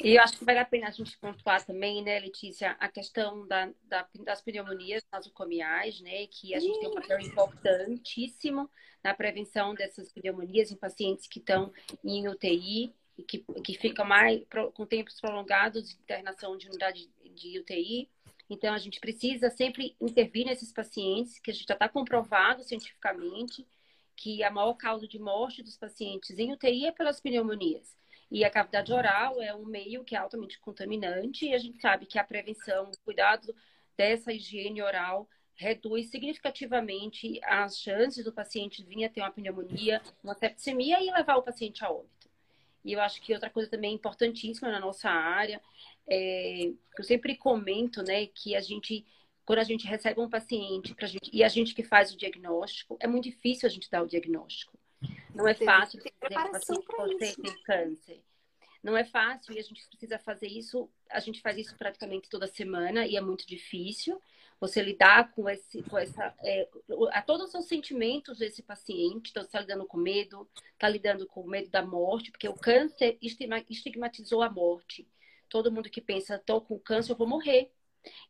[0.00, 3.46] E eu acho que vale a pena a gente pontuar também, né, Letícia, a questão
[3.48, 8.70] da, da das pneumonias nasocomiais, né, que a gente tem um papel importantíssimo
[9.02, 11.72] na prevenção dessas pneumonias em pacientes que estão
[12.04, 14.40] em UTI e que, que ficam mais
[14.74, 18.08] com tempos prolongados de internação de unidade de UTI.
[18.48, 23.66] Então, a gente precisa sempre intervir nesses pacientes, que a gente já está comprovado cientificamente
[24.16, 27.96] que a maior causa de morte dos pacientes em UTI é pelas pneumonias.
[28.30, 32.06] E a cavidade oral é um meio que é altamente contaminante e a gente sabe
[32.06, 33.54] que a prevenção, o cuidado
[33.96, 40.34] dessa higiene oral reduz significativamente as chances do paciente vir a ter uma pneumonia, uma
[40.34, 42.30] septicemia e levar o paciente a óbito.
[42.84, 45.60] E eu acho que outra coisa também importantíssima na nossa área,
[46.08, 49.04] é, eu sempre comento, né, que a gente,
[49.44, 53.08] quando a gente recebe um paciente gente, e a gente que faz o diagnóstico, é
[53.08, 54.77] muito difícil a gente dar o diagnóstico.
[55.38, 58.22] Não é fácil paciente para você tem câncer.
[58.82, 60.90] Não é fácil e a gente precisa fazer isso.
[61.10, 64.20] A gente faz isso praticamente toda semana e é muito difícil.
[64.60, 66.68] Você lidar com esse, com essa, é,
[67.12, 69.30] a todos os sentimentos desse paciente.
[69.30, 72.54] Então, você está lidando com medo, está lidando com o medo da morte, porque o
[72.54, 75.08] câncer estigma- estigmatizou a morte.
[75.48, 77.70] Todo mundo que pensa, estou com câncer, eu vou morrer.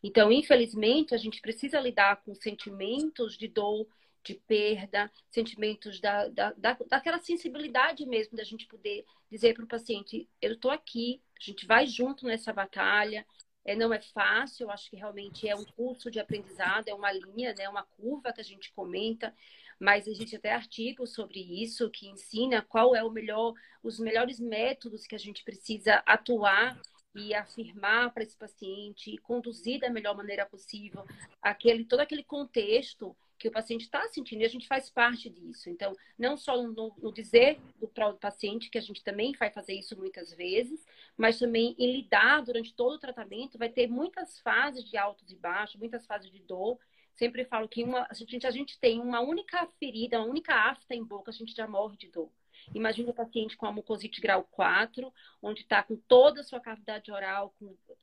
[0.03, 3.87] Então, infelizmente, a gente precisa lidar com sentimentos de dor,
[4.23, 9.69] de perda, sentimentos da, da, da, daquela sensibilidade mesmo, da gente poder dizer para o
[9.69, 13.27] paciente: eu estou aqui, a gente vai junto nessa batalha.
[13.65, 17.13] É, não é fácil, eu acho que realmente é um curso de aprendizado, é uma
[17.13, 19.35] linha, né, uma curva que a gente comenta,
[19.79, 23.53] mas existe até artigos sobre isso que ensina qual é o melhor,
[23.83, 26.81] os melhores métodos que a gente precisa atuar
[27.15, 31.05] e afirmar para esse paciente conduzir da melhor maneira possível
[31.43, 35.71] aquele todo aquele contexto que o paciente está sentindo e a gente faz parte disso.
[35.71, 39.75] Então, não só no, no dizer do próprio paciente, que a gente também vai fazer
[39.75, 40.85] isso muitas vezes,
[41.17, 45.37] mas também em lidar durante todo o tratamento, vai ter muitas fases de altos e
[45.37, 46.79] baixos, muitas fases de dor.
[47.15, 50.95] Sempre falo que uma, a, gente, a gente tem uma única ferida, uma única afta
[50.95, 52.31] em boca, a gente já morre de dor.
[52.75, 57.11] Imagina o paciente com a mucosite grau 4, onde está com toda a sua cavidade
[57.11, 57.55] oral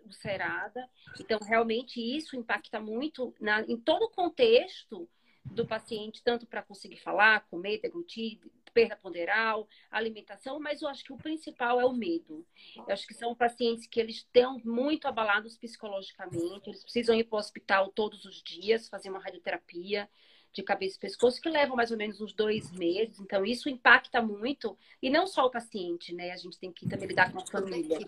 [0.05, 0.89] ulcerada.
[1.19, 5.07] Então, realmente, isso impacta muito na, em todo o contexto
[5.45, 8.39] do paciente, tanto para conseguir falar, comer, deglutir,
[8.73, 12.45] perda ponderal, alimentação, mas eu acho que o principal é o medo.
[12.75, 17.37] Eu acho que são pacientes que eles estão muito abalados psicologicamente, eles precisam ir para
[17.37, 20.09] o hospital todos os dias, fazer uma radioterapia
[20.51, 23.19] de cabeça e pescoço, que levam mais ou menos uns dois meses.
[23.19, 26.31] Então, isso impacta muito, e não só o paciente, né?
[26.31, 27.99] A gente tem que também lidar com a família.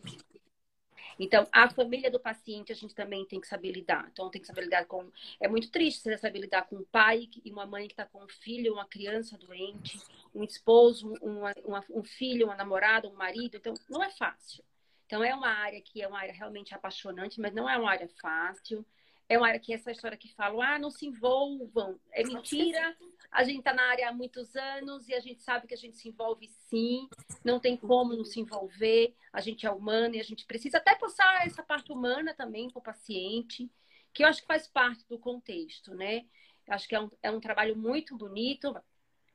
[1.19, 4.07] Então, a família do paciente a gente também tem que saber lidar.
[4.11, 5.09] Então, tem que saber lidar com.
[5.39, 8.23] É muito triste você saber lidar com um pai e uma mãe que está com
[8.23, 9.99] um filho, uma criança doente,
[10.33, 13.57] um esposo, uma, uma, um filho, uma namorada, um marido.
[13.57, 14.63] Então, não é fácil.
[15.05, 18.09] Então, é uma área que é uma área realmente apaixonante, mas não é uma área
[18.21, 18.85] fácil.
[19.29, 21.99] É uma área que essa história que falam, ah, não se envolvam.
[22.11, 22.95] É mentira.
[23.29, 25.97] A gente está na área há muitos anos e a gente sabe que a gente
[25.97, 27.09] se envolve sim.
[27.43, 29.13] Não tem como não se envolver.
[29.33, 32.79] A gente é humano e a gente precisa até passar essa parte humana também para
[32.79, 33.69] o paciente,
[34.13, 36.25] que eu acho que faz parte do contexto, né?
[36.69, 38.75] Acho que é um, é um trabalho muito bonito,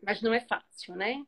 [0.02, 1.24] mas não é fácil, né?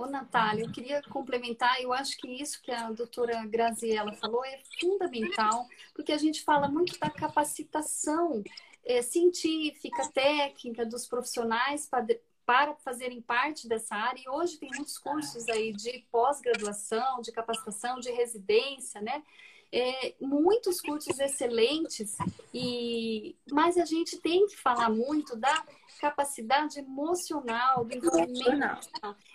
[0.00, 4.58] Ô, Natália, eu queria complementar, eu acho que isso que a doutora Graziella falou é
[4.80, 8.42] fundamental, porque a gente fala muito da capacitação
[8.82, 12.06] é, científica, técnica dos profissionais para,
[12.46, 18.00] para fazerem parte dessa área, e hoje tem muitos cursos aí de pós-graduação, de capacitação,
[18.00, 19.22] de residência, né?
[19.72, 22.16] É, muitos cursos excelentes,
[22.52, 25.64] e mas a gente tem que falar muito da
[26.00, 28.88] capacidade emocional, do envolvimento.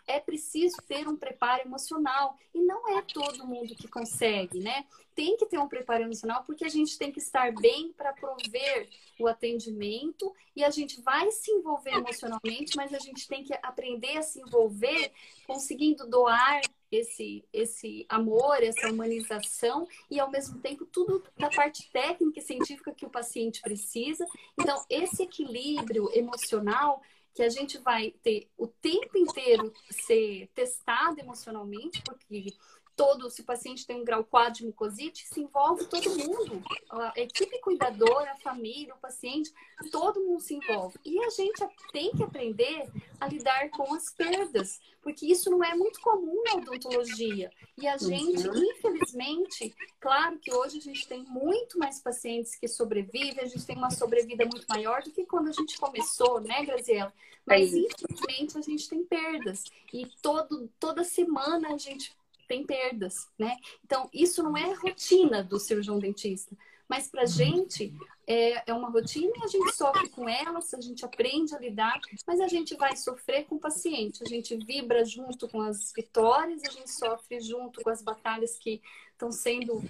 [0.07, 4.85] É preciso ter um preparo emocional e não é todo mundo que consegue, né?
[5.13, 8.89] Tem que ter um preparo emocional porque a gente tem que estar bem para prover
[9.19, 14.17] o atendimento e a gente vai se envolver emocionalmente, mas a gente tem que aprender
[14.17, 15.11] a se envolver
[15.47, 22.39] conseguindo doar esse, esse amor, essa humanização e, ao mesmo tempo, tudo da parte técnica
[22.39, 24.25] e científica que o paciente precisa.
[24.59, 27.01] Então, esse equilíbrio emocional
[27.33, 32.53] que a gente vai ter o tempo inteiro ser testado emocionalmente, porque
[32.95, 36.63] todo, se o paciente tem um grau 4 de mucosite, se envolve todo mundo.
[36.89, 39.51] A equipe cuidadora, a família, o paciente,
[39.91, 40.97] todo mundo se envolve.
[41.03, 45.75] E a gente tem que aprender a lidar com as perdas, porque isso não é
[45.75, 47.51] muito comum na odontologia.
[47.77, 53.43] E a gente, infelizmente, claro que hoje a gente tem muito mais pacientes que sobrevivem,
[53.43, 57.13] a gente tem uma sobrevida muito maior do que quando a gente começou, né, Graziela?
[57.45, 59.65] Mas, infelizmente, a gente tem perdas.
[59.93, 62.11] E todo, toda semana a gente
[62.47, 63.55] tem perdas, né?
[63.83, 66.55] Então, isso não é rotina do cirurgião dentista.
[66.87, 67.93] Mas pra gente
[68.27, 71.99] é, é uma rotina e a gente sofre com elas, a gente aprende a lidar,
[72.27, 74.23] mas a gente vai sofrer com o paciente.
[74.23, 78.81] A gente vibra junto com as vitórias, a gente sofre junto com as batalhas que
[79.11, 79.83] estão sendo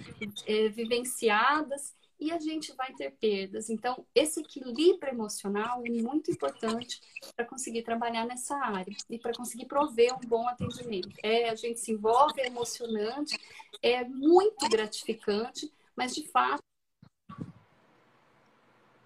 [0.46, 3.68] é, vivenciadas e a gente vai ter perdas.
[3.68, 7.00] Então, esse equilíbrio emocional é muito importante
[7.34, 11.10] para conseguir trabalhar nessa área e para conseguir prover um bom atendimento.
[11.22, 13.38] É, a gente se envolve, é emocionante,
[13.82, 16.62] é muito gratificante, mas de fato.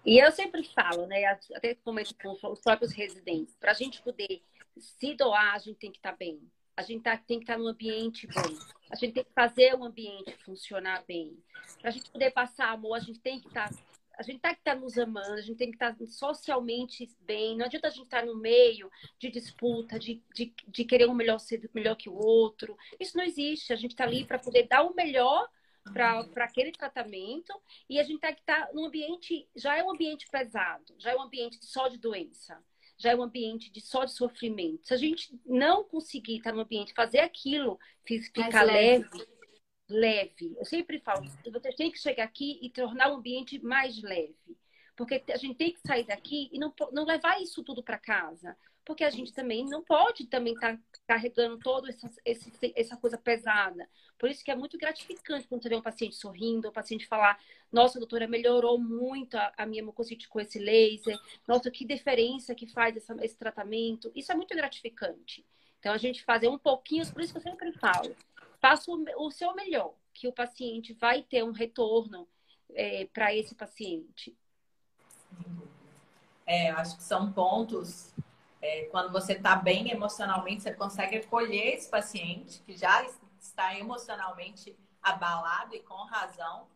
[0.05, 1.25] E eu sempre falo, né?
[1.25, 4.41] Até comento com os próprios residentes, para a gente poder
[4.77, 6.41] se doar, a gente tem que estar tá bem.
[6.75, 8.57] A gente tá, tem que estar tá ambiente bom.
[8.91, 11.37] A gente tem que fazer o ambiente funcionar bem.
[11.79, 13.75] Para a gente poder passar amor, a gente tem que estar tá
[14.17, 17.57] a gente tem que estar nos amando, a gente tem que estar socialmente bem.
[17.57, 21.39] Não adianta a gente estar no meio de disputa, de, de, de querer um melhor
[21.39, 22.77] ser melhor que o outro.
[22.99, 23.73] Isso não existe.
[23.73, 25.49] A gente está ali para poder dar o melhor
[25.91, 27.51] para aquele tratamento
[27.89, 31.15] e a gente tem que estar num ambiente, já é um ambiente pesado, já é
[31.15, 32.63] um ambiente só de doença,
[33.01, 34.87] já é um ambiente de só de sofrimento.
[34.87, 39.41] Se a gente não conseguir estar no ambiente, fazer aquilo ficar leve, leve
[39.91, 40.55] leve.
[40.57, 44.57] Eu sempre falo, você tem que chegar aqui e tornar o ambiente mais leve.
[44.95, 48.55] Porque a gente tem que sair daqui e não, não levar isso tudo para casa.
[48.83, 52.09] Porque a gente também não pode também estar tá carregando toda essa,
[52.75, 53.87] essa coisa pesada.
[54.17, 57.39] Por isso que é muito gratificante quando você vê um paciente sorrindo, um paciente falar,
[57.71, 61.17] nossa, doutora, melhorou muito a, a minha mucosite com esse laser.
[61.47, 64.11] Nossa, que diferença que faz essa, esse tratamento.
[64.15, 65.45] Isso é muito gratificante.
[65.79, 68.15] Então, a gente fazer um pouquinho, por isso que eu sempre falo,
[68.59, 72.27] faça o, o seu melhor, que o paciente vai ter um retorno
[72.75, 74.37] é, para esse paciente.
[76.45, 78.13] É, acho que são pontos.
[78.61, 83.05] É, quando você está bem emocionalmente, você consegue acolher esse paciente que já
[83.39, 86.67] está emocionalmente abalado e com razão.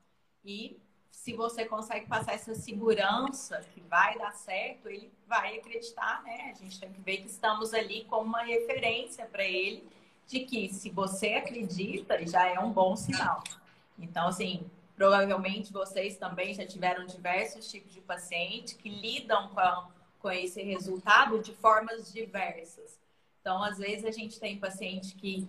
[0.44, 0.80] E
[1.12, 6.52] se você consegue passar essa segurança que vai dar certo, ele vai acreditar, né?
[6.52, 9.88] A gente tem que ver que estamos ali como uma referência para ele
[10.28, 13.44] de que se você acredita, já é um bom sinal.
[13.98, 19.88] Então, assim, provavelmente vocês também já tiveram diversos tipos de paciente que lidam com,
[20.26, 23.00] com esse resultado de formas diversas.
[23.40, 25.48] Então, às vezes a gente tem paciente que,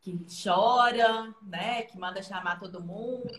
[0.00, 1.82] que chora, né?
[1.82, 3.30] Que manda chamar todo mundo.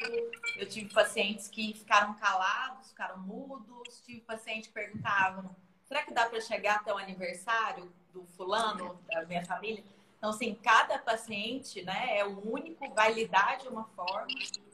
[0.56, 4.00] Eu tive pacientes que ficaram calados, ficaram mudos.
[4.06, 9.26] Tive pacientes que perguntavam: será que dá para chegar até o aniversário do fulano, da
[9.26, 9.84] minha família?
[10.20, 14.28] Então, assim, cada paciente né, é o único, vai lidar de uma forma,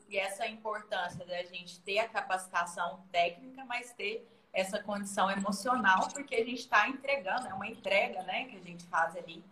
[0.10, 5.30] e essa é a importância da gente ter a capacitação técnica, mas ter essa condição
[5.30, 9.44] emocional, porque a gente está entregando, é uma entrega né, que a gente faz ali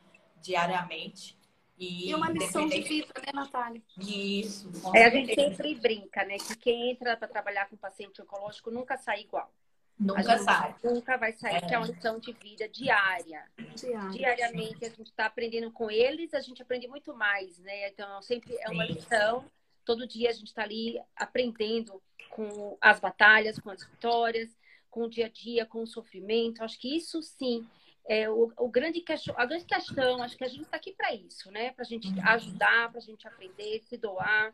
[0.42, 1.38] diariamente.
[1.78, 3.82] E, e uma lição de vida, né, Natália?
[4.00, 4.72] Isso.
[4.96, 6.38] É, a gente sempre brinca, né?
[6.38, 9.52] Que quem entra para trabalhar com paciente oncológico nunca sai igual.
[10.00, 10.76] Nunca sai.
[10.84, 11.62] Nunca vai sair, é.
[11.62, 13.44] que é uma lição de vida diária.
[13.76, 14.10] Diária.
[14.10, 17.90] Diariamente a gente está aprendendo com eles, a gente aprende muito mais, né?
[17.90, 19.46] Então, sempre é uma lição.
[19.86, 24.50] Todo dia a gente está ali aprendendo com as batalhas, com as vitórias,
[24.98, 26.64] com o dia a dia, com o sofrimento.
[26.64, 27.70] Acho que isso sim
[28.10, 30.24] é o, o grande questão, a grande questão.
[30.24, 31.72] Acho que a gente está aqui para isso, né?
[31.72, 32.28] Para a gente uhum.
[32.30, 34.52] ajudar, para a gente aprender, se doar,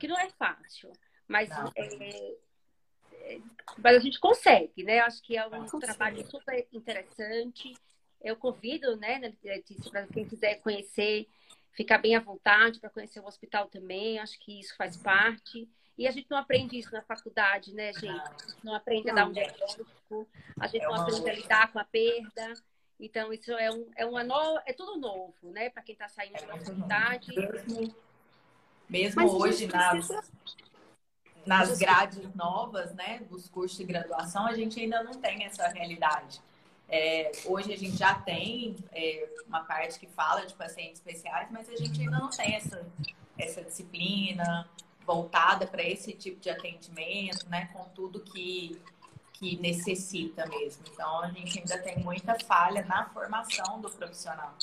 [0.00, 0.90] que não é fácil.
[1.28, 3.40] Mas é,
[3.78, 4.98] mas a gente consegue, né?
[4.98, 7.72] Acho que é um trabalho super interessante.
[8.20, 11.28] Eu convido, né, Letícia, para quem quiser conhecer,
[11.70, 14.18] ficar bem à vontade para conhecer o hospital também.
[14.18, 15.68] Acho que isso faz parte.
[15.96, 18.08] E a gente não aprende isso na faculdade, né, gente?
[18.08, 20.28] A gente não aprende a dar um diagnóstico,
[20.58, 22.54] a gente não aprende a lidar com a perda.
[22.98, 24.60] Então, isso é, um, é uma no...
[24.66, 25.70] é tudo novo, né?
[25.70, 27.34] Para quem está saindo da faculdade.
[27.34, 27.94] Mesmo,
[28.88, 30.08] mesmo hoje, nas,
[31.46, 36.40] nas grades novas, né, dos cursos de graduação, a gente ainda não tem essa realidade.
[36.88, 41.68] É, hoje a gente já tem é, uma parte que fala de pacientes especiais, mas
[41.68, 42.86] a gente ainda não tem essa,
[43.38, 44.68] essa disciplina
[45.06, 48.80] voltada para esse tipo de atendimento, né, com tudo que,
[49.34, 50.84] que necessita mesmo.
[50.90, 54.54] Então, a gente ainda tem muita falha na formação do profissional.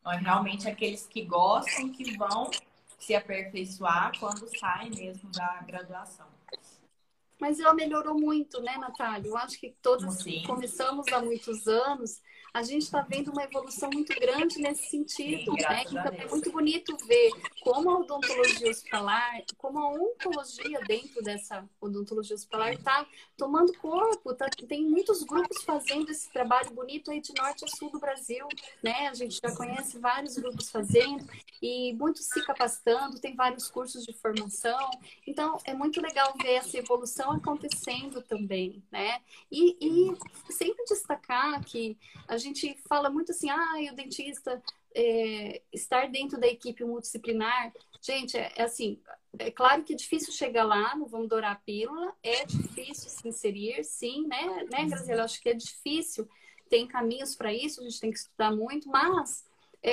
[0.00, 2.50] Então, é realmente aqueles que gostam que vão
[2.98, 6.26] se aperfeiçoar quando saem mesmo da graduação.
[7.38, 9.28] Mas ela melhorou muito, né, Natália?
[9.28, 10.42] Eu acho que todos Sim.
[10.46, 12.20] começamos há muitos anos
[12.52, 15.52] a gente está vendo uma evolução muito grande nesse sentido.
[15.52, 15.84] Sim, né?
[15.86, 17.30] Então é muito bonito ver
[17.62, 24.34] como a odontologia hospitalar, como a oncologia dentro dessa odontologia hospitalar está tomando corpo.
[24.34, 28.46] Tá, tem muitos grupos fazendo esse trabalho bonito aí de norte a sul do Brasil.
[28.82, 29.08] Né?
[29.08, 31.24] A gente já conhece vários grupos fazendo
[31.62, 34.90] e muitos se capacitando, tem vários cursos de formação.
[35.26, 38.82] Então é muito legal ver essa evolução acontecendo também.
[38.90, 39.20] Né?
[39.50, 41.96] E, e sempre destacar que
[42.26, 44.62] a gente fala muito assim, ah, o dentista
[44.94, 47.72] é, estar dentro da equipe multidisciplinar.
[48.00, 48.98] Gente, é, é, assim,
[49.38, 53.28] é claro que é difícil chegar lá, não vamos dourar a pílula, é difícil se
[53.28, 55.24] inserir, sim, né, né, Graziela?
[55.24, 56.28] Acho que é difícil,
[56.68, 59.44] tem caminhos para isso, a gente tem que estudar muito, mas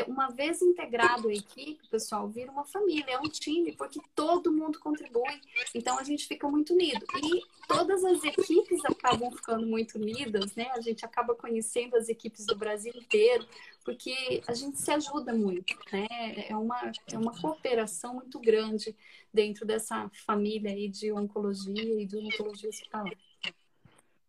[0.07, 4.79] uma vez integrado a equipe, pessoal, vira uma família, é um time, porque todo mundo
[4.79, 5.39] contribui.
[5.73, 7.05] Então a gente fica muito unido.
[7.23, 10.69] E todas as equipes acabam ficando muito unidas, né?
[10.71, 13.47] A gente acaba conhecendo as equipes do Brasil inteiro,
[13.85, 16.07] porque a gente se ajuda muito, né?
[16.49, 18.93] É uma, é uma cooperação muito grande
[19.33, 23.17] dentro dessa família aí de oncologia e de oncologia hospitalar.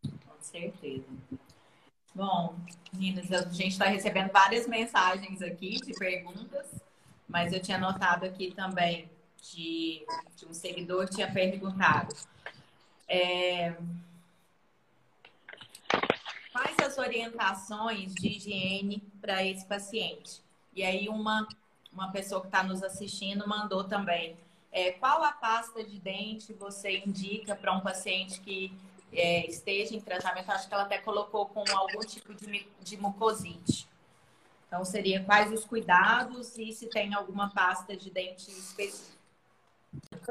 [0.03, 1.05] Com certeza.
[2.15, 2.57] Bom,
[2.93, 6.67] meninas, a gente está recebendo várias mensagens aqui de perguntas,
[7.29, 9.09] mas eu tinha notado aqui também
[9.53, 10.05] de,
[10.37, 12.15] de um seguidor tinha perguntado
[13.09, 13.75] é,
[16.53, 20.43] quais as orientações de higiene para esse paciente?
[20.75, 21.49] E aí uma,
[21.91, 24.37] uma pessoa que está nos assistindo mandou também
[24.71, 28.71] é, qual a pasta de dente você indica para um paciente que
[29.13, 33.89] é, esteja em tratamento, acho que ela até colocou com algum tipo de, de mucosite.
[34.67, 39.19] Então, seria quais os cuidados e se tem alguma pasta de dente específica.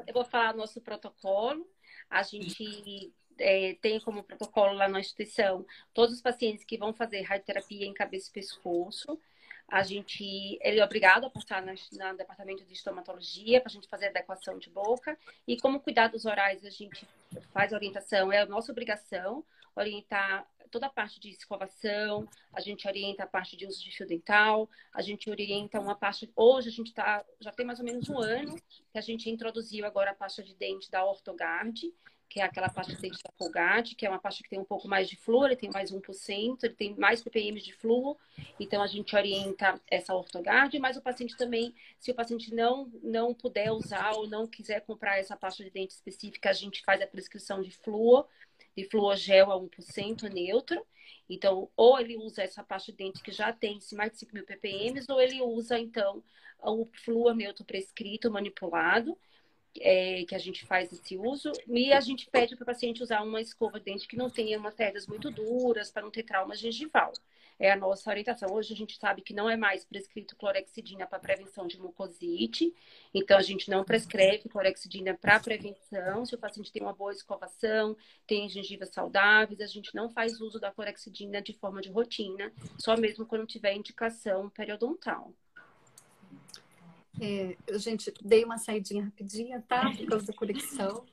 [0.05, 1.67] Eu vou falar nosso protocolo.
[2.07, 7.21] A gente é, tem como protocolo lá na instituição todos os pacientes que vão fazer
[7.21, 9.19] radioterapia em cabeça e pescoço
[9.67, 13.87] a gente ele é obrigado a passar no, no departamento de estomatologia para a gente
[13.87, 15.17] fazer adequação de boca.
[15.47, 17.07] E como cuidados orais a gente
[17.51, 19.43] faz orientação é a nossa obrigação
[19.75, 24.07] orientar toda a parte de escovação a gente orienta a parte de uso de fio
[24.07, 28.09] dental a gente orienta uma parte hoje a gente tá já tem mais ou menos
[28.09, 28.55] um ano
[28.91, 31.93] que a gente introduziu agora a pasta de dente da Ortogard
[32.29, 34.65] que é aquela pasta de dente da Colgate, que é uma pasta que tem um
[34.65, 38.17] pouco mais de flúor, ele tem mais 1%, ele tem mais ppm de flúor,
[38.59, 43.33] então a gente orienta essa ortogard, mas o paciente também, se o paciente não, não
[43.33, 47.07] puder usar ou não quiser comprar essa pasta de dente específica, a gente faz a
[47.07, 48.27] prescrição de flúor,
[48.75, 50.85] de flúor gel a 1% neutro,
[51.29, 54.45] então, ou ele usa essa pasta de dente que já tem mais de 5 mil
[54.45, 56.23] ppm, ou ele usa, então,
[56.59, 59.17] o flúor neutro prescrito, manipulado,
[59.81, 63.21] é, que a gente faz esse uso, e a gente pede para o paciente usar
[63.21, 67.11] uma escova de dente que não tenha matérias muito duras, para não ter trauma gengival.
[67.59, 68.53] É a nossa orientação.
[68.53, 72.71] Hoje a gente sabe que não é mais prescrito clorexidina para prevenção de mucosite,
[73.13, 76.23] então a gente não prescreve clorexidina para prevenção.
[76.23, 77.97] Se o paciente tem uma boa escovação,
[78.27, 82.95] tem gengivas saudáveis, a gente não faz uso da clorexidina de forma de rotina, só
[82.95, 85.33] mesmo quando tiver indicação periodontal.
[87.19, 89.91] É, gente, dei uma saidinha rapidinha, tá?
[89.91, 91.03] Por causa da conexão.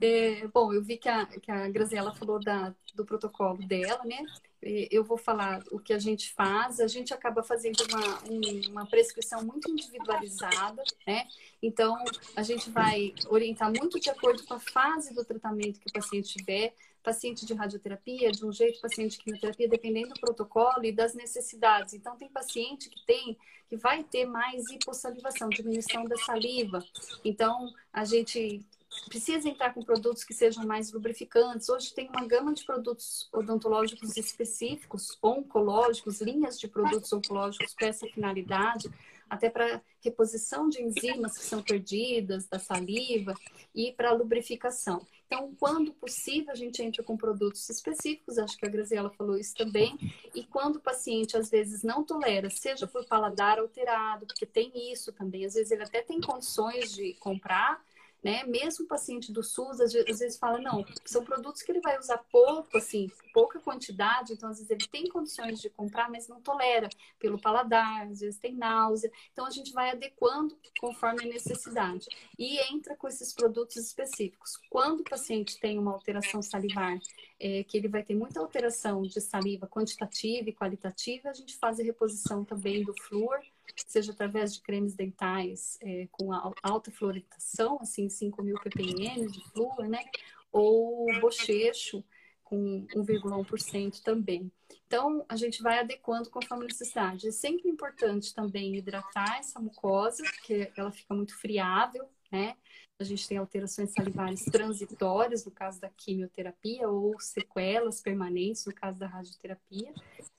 [0.00, 4.24] É, bom, eu vi que a, que a Graziela falou da, do protocolo dela, né?
[4.62, 6.80] Eu vou falar o que a gente faz.
[6.80, 11.26] A gente acaba fazendo uma, uma prescrição muito individualizada, né?
[11.62, 11.96] Então,
[12.36, 16.36] a gente vai orientar muito de acordo com a fase do tratamento que o paciente
[16.36, 16.74] tiver
[17.08, 21.94] paciente de radioterapia de um jeito, paciente de quimioterapia, dependendo do protocolo e das necessidades.
[21.94, 26.84] Então, tem paciente que tem, que vai ter mais hipossalivação, diminuição da saliva.
[27.24, 28.60] Então, a gente
[29.08, 31.70] precisa entrar com produtos que sejam mais lubrificantes.
[31.70, 38.06] Hoje tem uma gama de produtos odontológicos específicos, oncológicos, linhas de produtos oncológicos com essa
[38.06, 38.90] finalidade
[39.30, 43.34] até para reposição de enzimas que são perdidas da saliva
[43.74, 45.06] e para lubrificação.
[45.28, 49.54] Então, quando possível, a gente entra com produtos específicos, acho que a Graziela falou isso
[49.54, 49.94] também,
[50.34, 55.12] e quando o paciente às vezes não tolera, seja por paladar alterado, porque tem isso
[55.12, 57.84] também, às vezes ele até tem condições de comprar,
[58.22, 58.44] né?
[58.44, 61.80] Mesmo o paciente do SUS, às vezes, às vezes fala, não, são produtos que ele
[61.80, 66.28] vai usar pouco, assim, pouca quantidade, então às vezes ele tem condições de comprar, mas
[66.28, 66.88] não tolera
[67.18, 69.10] pelo paladar, às vezes tem náusea.
[69.32, 72.06] Então a gente vai adequando conforme a necessidade
[72.38, 74.58] e entra com esses produtos específicos.
[74.68, 76.98] Quando o paciente tem uma alteração salivar,
[77.40, 81.78] é, que ele vai ter muita alteração de saliva quantitativa e qualitativa, a gente faz
[81.78, 83.40] a reposição também do flúor
[83.76, 89.88] seja através de cremes dentais é, com alta fluoridação, assim, 5 mil ppm de flúor,
[89.88, 90.04] né?
[90.52, 92.04] Ou bochecho
[92.44, 94.50] com 1,1% também.
[94.86, 97.28] Então, a gente vai adequando conforme a necessidade.
[97.28, 102.56] É sempre importante também hidratar essa mucosa, porque ela fica muito friável, né?
[102.98, 108.98] A gente tem alterações salivares transitórias, no caso da quimioterapia, ou sequelas permanentes, no caso
[108.98, 109.94] da radioterapia.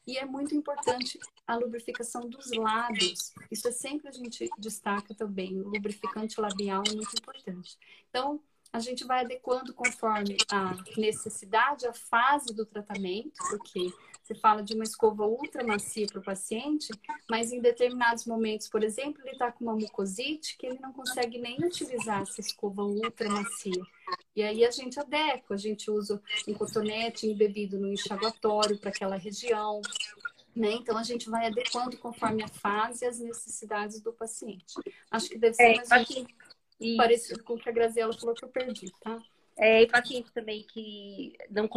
[0.10, 3.32] E é muito importante a lubrificação dos lábios.
[3.52, 5.62] Isso é sempre a gente destaca também.
[5.62, 7.78] O lubrificante labial é muito importante.
[8.10, 8.42] Então,
[8.74, 13.94] a gente vai adequando conforme a necessidade, a fase do tratamento, porque
[14.30, 16.90] você fala de uma escova ultra macia para o paciente,
[17.28, 21.40] mas em determinados momentos, por exemplo, ele está com uma mucosite que ele não consegue
[21.40, 23.82] nem utilizar essa escova ultra macia.
[24.36, 29.16] E aí a gente adequa, a gente usa um cotonete embebido no enxaguatório para aquela
[29.16, 29.82] região.
[30.56, 30.74] Né?
[30.74, 34.76] Então a gente vai adequando conforme a fase e as necessidades do paciente.
[35.10, 36.28] Acho que deve ser é, mais aqui.
[36.98, 39.20] parecido com o que a Graziela falou que eu perdi, tá?
[39.62, 41.68] É, e paciente também que não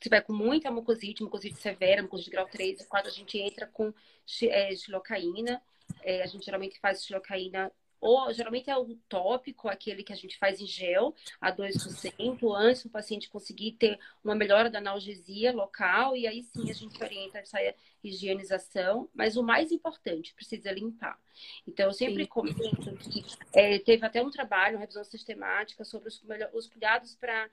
[0.00, 3.94] tiver com muita mucosite, mucosite severa, mucosite grau 3, quando a gente entra com
[4.42, 5.62] é, xilocaína,
[6.02, 7.70] é, a gente geralmente faz xilocaína
[8.00, 12.84] ou geralmente é o tópico, aquele que a gente faz em gel, a 2%, antes
[12.84, 17.38] o paciente conseguir ter uma melhora da analgesia local, e aí sim a gente orienta
[17.38, 17.60] essa
[18.02, 21.18] higienização, mas o mais importante, precisa limpar.
[21.66, 22.28] Então, eu sempre Sim.
[22.28, 23.24] comento que
[23.54, 26.22] é, teve até um trabalho, uma revisão sistemática sobre os,
[26.52, 27.48] os cuidados para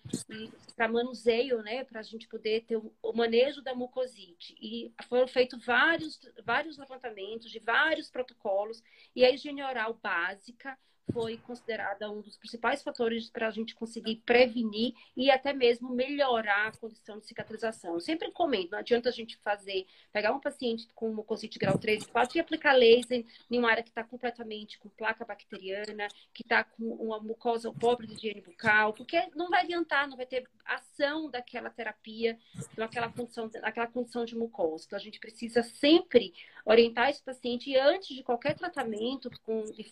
[0.89, 4.55] manuseio, né, para a gente poder ter o, o, manejo da mucosite.
[4.59, 8.81] E foram feitos vários, vários levantamentos de vários protocolos,
[9.15, 10.77] e a higiene oral básica
[11.11, 16.67] foi considerada um dos principais fatores para a gente conseguir prevenir e até mesmo melhorar
[16.67, 17.93] a condição de cicatrização.
[17.93, 22.03] Eu sempre comento, não adianta a gente fazer, pegar um paciente com mucosite grau 3
[22.03, 26.43] e 4 e aplicar laser em uma área que está completamente com placa bacteriana, que
[26.43, 30.47] está com uma mucosa pobre de higiene bucal, porque não vai adiantar, não vai ter
[30.65, 32.37] ação daquela terapia
[32.77, 34.85] naquela condição, naquela condição de mucosa.
[34.85, 36.33] Então, a gente precisa sempre
[36.65, 39.83] orientar esse paciente e antes de qualquer tratamento com, de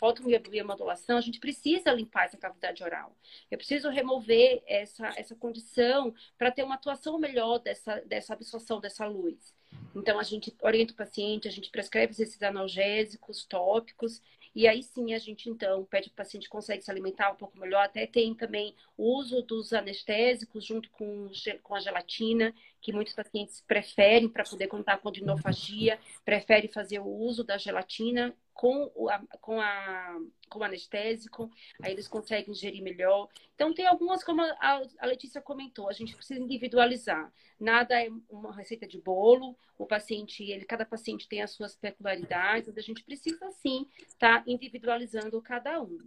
[1.07, 3.15] fotobiomodulação, a gente precisa limpar essa cavidade oral.
[3.49, 9.05] Eu preciso remover essa, essa condição para ter uma atuação melhor dessa, dessa absorção dessa
[9.05, 9.55] luz.
[9.95, 14.21] Então, a gente orienta o paciente, a gente prescreve esses analgésicos tópicos
[14.55, 17.59] e aí sim a gente então pede para o paciente consegue se alimentar um pouco
[17.59, 17.83] melhor.
[17.83, 21.29] Até tem também o uso dos anestésicos junto com,
[21.61, 27.07] com a gelatina, que muitos pacientes preferem para poder contar com dinofagia, preferem fazer o
[27.07, 29.07] uso da gelatina com, o,
[29.39, 30.19] com, a,
[30.49, 31.49] com o anestésico,
[31.81, 33.29] aí eles conseguem gerir melhor.
[33.53, 37.31] Então, tem algumas, como a, a Letícia comentou, a gente precisa individualizar.
[37.59, 42.75] Nada é uma receita de bolo, o paciente, ele, cada paciente tem as suas peculiaridades,
[42.75, 45.99] a gente precisa sim estar tá individualizando cada um.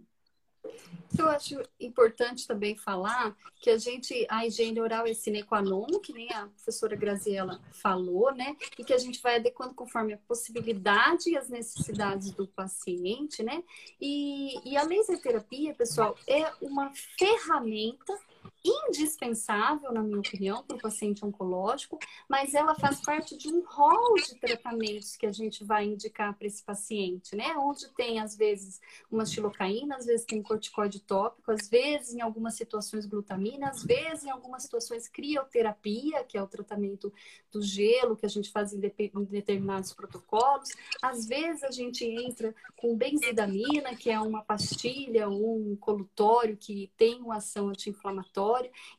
[1.17, 5.99] Eu acho importante também falar que a gente, a higiene oral é sine qua non,
[5.99, 8.55] que nem a professora Graziella falou, né?
[8.77, 13.61] E que a gente vai adequando conforme a possibilidade e as necessidades do paciente, né?
[13.99, 18.17] E, e a laser terapia, pessoal, é uma ferramenta
[18.63, 21.97] indispensável, na minha opinião, para o paciente oncológico,
[22.29, 26.47] mas ela faz parte de um rol de tratamentos que a gente vai indicar para
[26.47, 27.55] esse paciente, né?
[27.57, 28.79] Onde tem, às vezes,
[29.09, 34.25] uma xilocaína, às vezes tem corticoide tópico, às vezes, em algumas situações, glutamina, às vezes,
[34.25, 37.11] em algumas situações, crioterapia, que é o tratamento
[37.51, 40.69] do gelo que a gente faz em, de em determinados protocolos,
[41.01, 46.91] às vezes a gente entra com benzidamina, que é uma pastilha ou um colutório que
[46.97, 48.30] tem uma ação anti-inflamatória,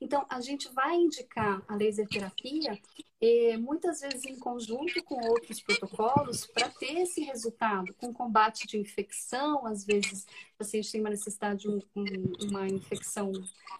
[0.00, 2.78] então, a gente vai indicar a laser terapia
[3.20, 8.76] eh, muitas vezes em conjunto com outros protocolos para ter esse resultado, com combate de
[8.76, 10.24] infecção, às vezes
[10.54, 13.30] o paciente tem uma necessidade de um, um, uma infecção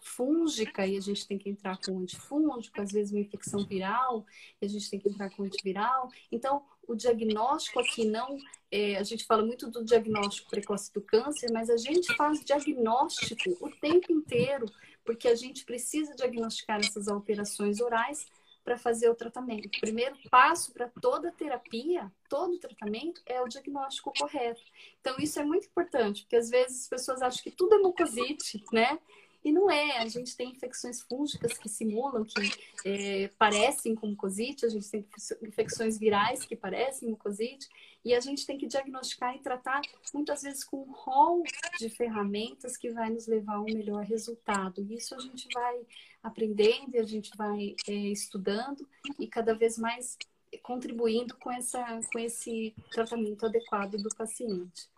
[0.01, 4.25] fúngica e a gente tem que entrar com antifúngico, às vezes uma infecção viral
[4.61, 6.09] e a gente tem que entrar com antiviral.
[6.31, 8.37] Então, o diagnóstico aqui não.
[8.71, 13.57] É, a gente fala muito do diagnóstico precoce do câncer, mas a gente faz diagnóstico
[13.61, 14.65] o tempo inteiro
[15.03, 18.25] porque a gente precisa diagnosticar essas alterações orais
[18.63, 19.65] para fazer o tratamento.
[19.65, 24.61] O primeiro passo para toda terapia, todo tratamento, é o diagnóstico correto.
[25.01, 28.63] Então, isso é muito importante, porque às vezes as pessoas acham que tudo é mucosite,
[28.71, 28.97] né?
[29.43, 32.51] E não é, a gente tem infecções fúngicas que simulam, que
[32.85, 35.05] é, parecem com mucosite, a gente tem
[35.41, 37.67] infecções virais que parecem mucosite,
[38.05, 39.81] e a gente tem que diagnosticar e tratar
[40.13, 41.43] muitas vezes com um rol
[41.77, 44.81] de ferramentas que vai nos levar a um melhor resultado.
[44.81, 45.81] E isso a gente vai
[46.21, 48.87] aprendendo e a gente vai é, estudando
[49.19, 50.17] e cada vez mais
[50.61, 54.89] contribuindo com, essa, com esse tratamento adequado do paciente.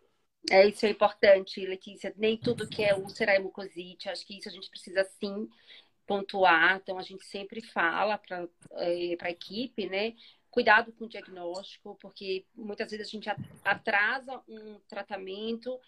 [0.52, 2.14] É, isso é importante, Letícia.
[2.18, 4.10] Nem tudo que é úlcera é mucosite.
[4.10, 5.50] Acho que isso a gente precisa sim
[6.06, 6.78] pontuar.
[6.78, 10.14] Então, a gente sempre fala para é, a equipe, né?
[10.52, 13.30] Cuidado com o diagnóstico, porque muitas vezes a gente
[13.64, 15.80] atrasa um tratamento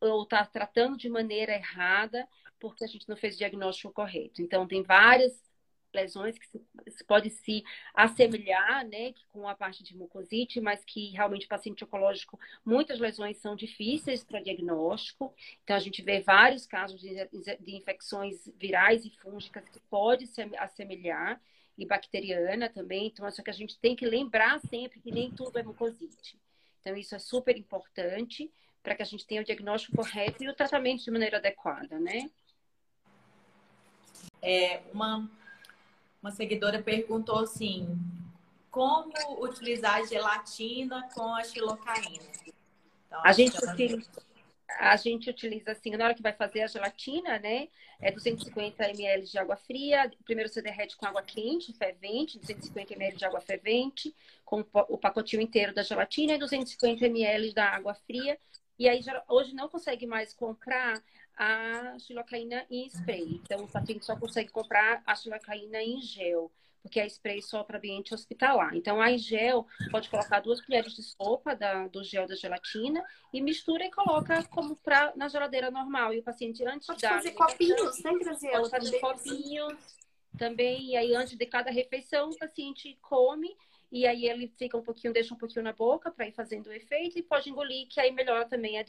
[0.00, 2.26] ou está tratando de maneira errada
[2.58, 4.40] porque a gente não fez o diagnóstico correto.
[4.40, 5.45] Então, tem várias
[5.94, 7.64] lesões que se, pode se
[7.94, 13.38] assemelhar né, com a parte de mucosite, mas que realmente o paciente oncológico, muitas lesões
[13.38, 15.34] são difíceis para diagnóstico.
[15.64, 17.14] Então, a gente vê vários casos de,
[17.60, 21.40] de infecções virais e fúngicas que pode se assemelhar
[21.76, 23.06] e bacteriana também.
[23.06, 26.38] Então, só que a gente tem que lembrar sempre que nem tudo é mucosite.
[26.80, 28.50] Então, isso é super importante
[28.82, 32.30] para que a gente tenha o diagnóstico correto e o tratamento de maneira adequada, né?
[34.40, 35.28] É, uma
[36.26, 37.96] uma seguidora perguntou assim:
[38.68, 42.24] como utilizar a gelatina com a xilocaína?
[43.06, 44.10] Então, a gente utiliza.
[44.68, 47.68] a gente utiliza assim, na hora que vai fazer a gelatina, né?
[48.00, 50.10] É 250 ml de água fria.
[50.24, 54.14] Primeiro você derrete com água quente, fervente, 250 ml de água fervente,
[54.44, 58.36] com o pacotinho inteiro da gelatina e 250 ml da água fria.
[58.78, 61.00] E aí hoje não consegue mais comprar
[61.36, 63.40] a xilocaína em spray.
[63.42, 66.50] Então o paciente só consegue comprar a xilocaína em gel
[66.86, 68.74] porque é spray só para ambiente hospitalar.
[68.76, 73.40] Então, a gel pode colocar duas colheres de sopa da, do gel da gelatina e
[73.40, 76.14] mistura e coloca como pra, na geladeira normal.
[76.14, 78.58] E o paciente antes pode da fazer copinhos, né, Graziela?
[78.58, 79.96] Pode fazer copinhos
[80.38, 80.90] também.
[80.90, 83.56] E aí, antes de cada refeição, o paciente come
[83.90, 86.72] e aí ele fica um pouquinho, deixa um pouquinho na boca para ir fazendo o
[86.72, 88.84] efeito e pode engolir, que aí melhora também a,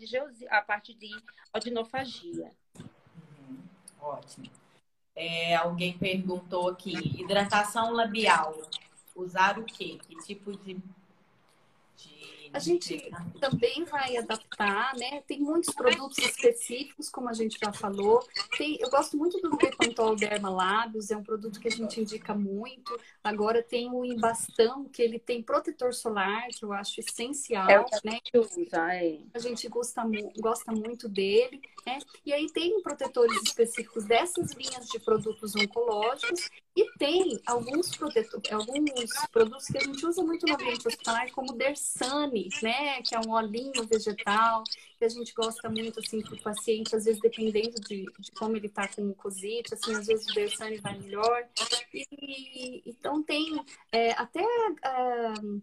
[0.49, 1.09] a parte de
[1.53, 2.51] odinofagia.
[2.79, 3.57] Uhum.
[3.99, 4.49] Ótimo.
[5.15, 8.55] É, alguém perguntou aqui, hidratação labial.
[9.15, 9.97] Usar o quê?
[10.07, 10.75] Que tipo de,
[11.95, 15.21] de a gente também vai adaptar, né?
[15.27, 18.25] Tem muitos produtos específicos, como a gente já falou.
[18.57, 22.33] Tem, eu gosto muito do Bepantol Derma Lábios, é um produto que a gente indica
[22.33, 22.97] muito.
[23.23, 28.19] Agora tem o Embastão, que ele tem protetor solar, que eu acho essencial, é né?
[28.23, 28.57] Que usa,
[28.93, 29.19] é.
[29.33, 30.03] A gente gosta,
[30.39, 31.99] gosta muito dele, né?
[32.25, 39.11] E aí tem protetores específicos dessas linhas de produtos oncológicos e tem alguns, protetores, alguns
[39.31, 43.01] produtos que a gente usa muito no ambiente hospitalar, como Dersane, né?
[43.01, 44.63] Que é um olhinho vegetal,
[44.97, 48.55] que a gente gosta muito, assim, para o paciente, às vezes dependendo de, de como
[48.55, 51.47] ele está com mucosite, assim, às vezes o Dersane vai melhor.
[51.93, 54.43] E, então tem é, até...
[54.43, 55.61] Uh,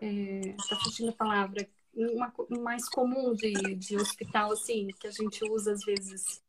[0.00, 5.42] é, tá fugindo a palavra, uma, mais comum de, de hospital, assim, que a gente
[5.50, 6.42] usa às vezes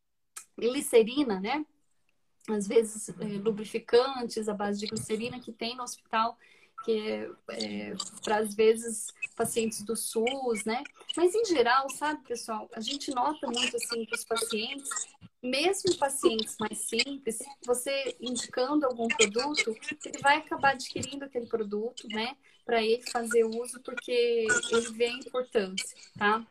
[0.58, 1.64] glicerina, né?
[2.54, 6.36] às vezes é, lubrificantes à base de glicerina que tem no hospital,
[6.88, 10.82] que é, é para às vezes pacientes do SUS, né?
[11.14, 14.88] Mas em geral, sabe, pessoal, a gente nota muito assim que os pacientes,
[15.42, 22.34] mesmo pacientes mais simples, você indicando algum produto, ele vai acabar adquirindo aquele produto, né?
[22.64, 26.42] Para ele fazer uso, porque ele vê a importância, tá?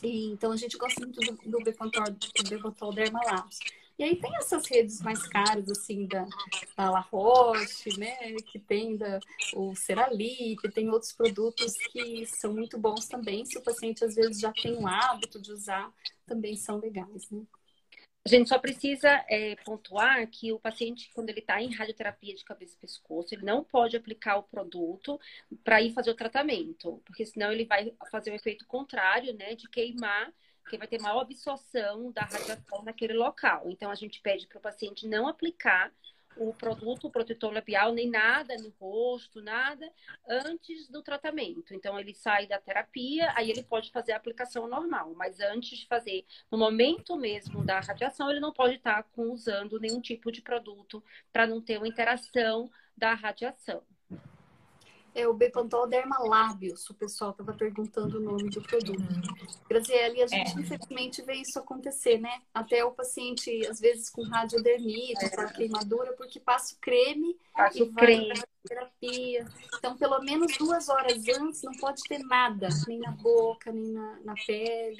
[0.00, 3.58] E, então a gente gosta muito do, do Bepantol, do Bepantol Dermalabs.
[3.98, 6.26] E aí tem essas redes mais caras, assim, da,
[6.76, 8.34] da La Roche, né?
[8.50, 9.20] Que tem da,
[9.54, 13.44] o Cerali, que tem outros produtos que são muito bons também.
[13.44, 15.92] Se o paciente, às vezes, já tem o hábito de usar,
[16.26, 17.42] também são legais, né?
[18.24, 22.44] A gente só precisa é, pontuar que o paciente, quando ele está em radioterapia de
[22.44, 25.20] cabeça e pescoço, ele não pode aplicar o produto
[25.64, 29.68] para ir fazer o tratamento, porque senão ele vai fazer o efeito contrário, né, de
[29.68, 30.32] queimar
[30.62, 33.64] porque vai ter maior absorção da radiação naquele local.
[33.66, 35.92] Então, a gente pede para o paciente não aplicar
[36.36, 39.90] o produto, o protetor labial, nem nada no rosto, nada,
[40.28, 41.74] antes do tratamento.
[41.74, 45.86] Então, ele sai da terapia, aí ele pode fazer a aplicação normal, mas antes de
[45.86, 51.02] fazer, no momento mesmo da radiação, ele não pode estar usando nenhum tipo de produto
[51.32, 53.82] para não ter uma interação da radiação.
[55.14, 59.02] É o Bepantol Dermalábios, o pessoal estava perguntando o nome do produto.
[59.68, 60.60] Graziele, a gente é.
[60.60, 62.40] infelizmente vê isso acontecer, né?
[62.54, 65.28] Até o paciente, às vezes, com radiodermite, é.
[65.28, 68.28] com queimadura, porque passa o creme passa e o creme.
[68.28, 69.46] vai terapia.
[69.74, 74.20] Então, pelo menos duas horas antes, não pode ter nada, nem na boca, nem na,
[74.24, 74.96] na pele.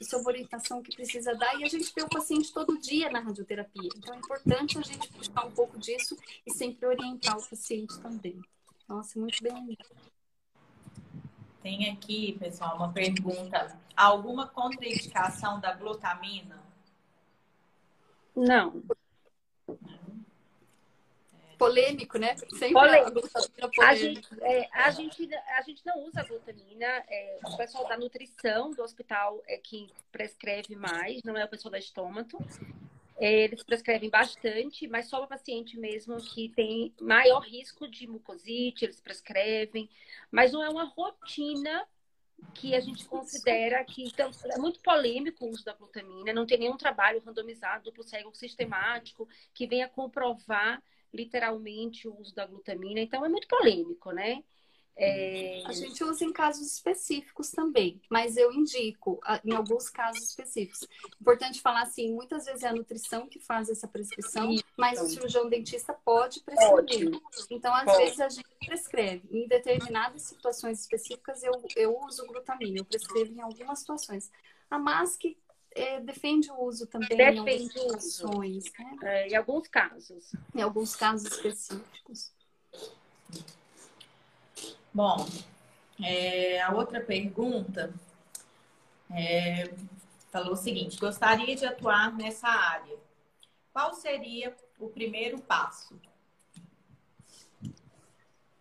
[0.00, 1.58] Isso é uma orientação que precisa dar.
[1.58, 3.88] E a gente vê o paciente todo dia na radioterapia.
[3.96, 8.40] Então, é importante a gente puxar um pouco disso e sempre orientar o paciente também.
[8.88, 9.76] Nossa, muito bem.
[11.62, 13.76] Tem aqui, pessoal, uma pergunta.
[13.96, 16.62] Alguma contraindicação da glutamina?
[18.36, 18.82] Não.
[21.58, 22.36] Polêmico, né?
[22.36, 23.28] Sempre polêmico.
[23.80, 26.86] A, a, gente, é, a, gente, a gente não usa glutamina.
[26.86, 31.72] É, o pessoal da nutrição do hospital é quem prescreve mais, não é o pessoal
[31.72, 32.38] da estômago.
[33.18, 38.84] É, eles prescrevem bastante, mas só para paciente mesmo que tem maior risco de mucosite,
[38.84, 39.88] eles prescrevem,
[40.30, 41.86] mas não é uma rotina
[42.54, 46.58] que a gente considera que então, é muito polêmico o uso da glutamina, não tem
[46.58, 53.24] nenhum trabalho randomizado, duplo cego sistemático, que venha comprovar literalmente o uso da glutamina, então
[53.24, 54.44] é muito polêmico, né?
[54.98, 55.62] É...
[55.66, 60.88] A gente usa em casos específicos também, mas eu indico em alguns casos específicos.
[61.20, 65.48] Importante falar assim, muitas vezes é a nutrição que faz essa prescrição, mas o cirurgião
[65.48, 67.10] dentista pode prescrever.
[67.10, 67.46] Pode.
[67.50, 67.98] Então, às pode.
[67.98, 69.28] vezes a gente prescreve.
[69.30, 74.30] Em determinadas situações específicas, eu, eu uso glutamina, eu prescrevo em algumas situações.
[74.70, 75.36] A MASC
[75.76, 78.64] é, defende o uso também defende em algumas situações.
[78.78, 78.96] Né?
[79.02, 80.32] É, em alguns casos.
[80.54, 82.32] Em alguns casos específicos.
[84.96, 85.26] Bom,
[86.02, 87.92] é, a outra pergunta
[89.10, 89.70] é,
[90.32, 92.96] falou o seguinte: gostaria de atuar nessa área.
[93.74, 96.00] Qual seria o primeiro passo?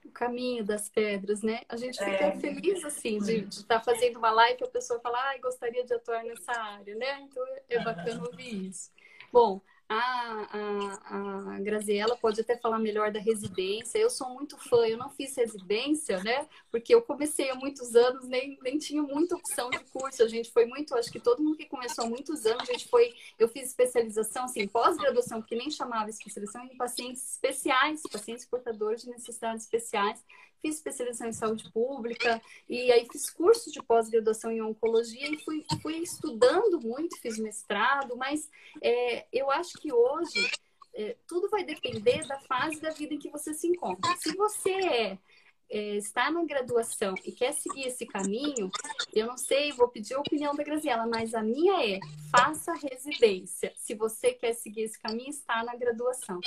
[0.03, 1.61] O caminho das pedras, né?
[1.69, 2.38] A gente fica é.
[2.38, 5.93] feliz assim de estar tá fazendo uma live e a pessoa falar, ah, gostaria de
[5.93, 7.21] atuar nessa área, né?
[7.21, 8.91] Então é bacana ouvir isso.
[9.31, 13.99] Bom, a, a, a Graziella pode até falar melhor da residência.
[13.99, 16.47] Eu sou muito fã, eu não fiz residência, né?
[16.71, 20.23] Porque eu comecei há muitos anos, nem, nem tinha muita opção de curso.
[20.23, 22.88] A gente foi muito, acho que todo mundo que começou há muitos anos, a gente
[22.88, 23.13] foi.
[23.38, 29.09] Eu fiz especialização, assim, pós-graduação, que nem chamava especialização, em pacientes especiais, pacientes portadores de
[29.09, 30.23] necessidades especiais
[30.62, 35.66] fiz especialização em saúde pública e aí fiz curso de pós-graduação em oncologia e fui,
[35.82, 38.49] fui estudando muito, fiz mestrado, mas
[38.82, 40.49] é, eu acho que hoje
[40.93, 44.16] é, tudo vai depender da fase da vida em que você se encontra.
[44.18, 45.18] Se você é
[45.76, 48.71] é, está na graduação e quer seguir esse caminho,
[49.13, 51.99] eu não sei, vou pedir a opinião da Graziela, mas a minha é:
[52.32, 53.73] faça residência.
[53.76, 56.39] Se você quer seguir esse caminho, está na graduação.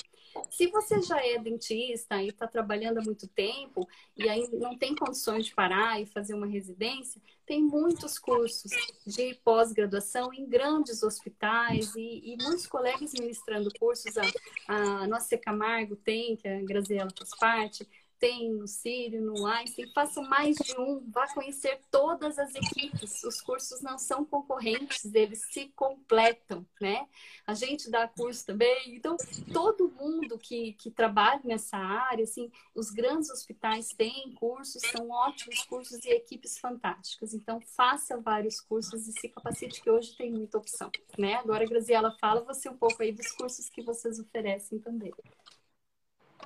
[0.50, 4.94] Se você já é dentista e está trabalhando há muito tempo e aí não tem
[4.94, 8.70] condições de parar e fazer uma residência, tem muitos cursos
[9.06, 14.14] de pós-graduação em grandes hospitais e, e, muitos colegas ministrando cursos.
[14.18, 17.88] A, a nossa Camargo tem, que a Graziela faz parte,
[18.18, 23.22] tem no Sírio, no Einstein, façam mais de um, vá conhecer todas as equipes.
[23.24, 27.06] Os cursos não são concorrentes, eles se completam, né?
[27.46, 29.16] A gente dá curso também, então
[29.52, 35.62] todo mundo que, que trabalha nessa área, assim, os grandes hospitais têm cursos, são ótimos
[35.64, 37.34] cursos e equipes fantásticas.
[37.34, 41.34] Então faça vários cursos e se capacite que hoje tem muita opção, né?
[41.36, 45.12] Agora, Graziela, fala você um pouco aí dos cursos que vocês oferecem também.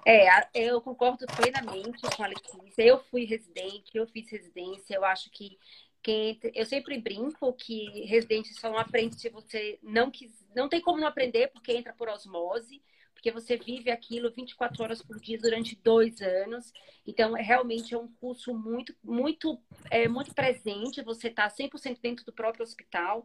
[0.05, 2.83] É, eu concordo plenamente com a Letícia.
[2.83, 4.95] Eu fui residente, eu fiz residência.
[4.95, 5.59] Eu acho que
[6.03, 10.81] quem eu sempre brinco que residente só não aprende se você não quis, não tem
[10.81, 12.83] como não aprender porque entra por osmose,
[13.15, 16.73] porque você vive aquilo 24 horas por dia durante dois anos.
[17.07, 21.03] Então, é, realmente é um curso muito, muito, é, muito presente.
[21.03, 23.25] Você está 100% dentro do próprio hospital.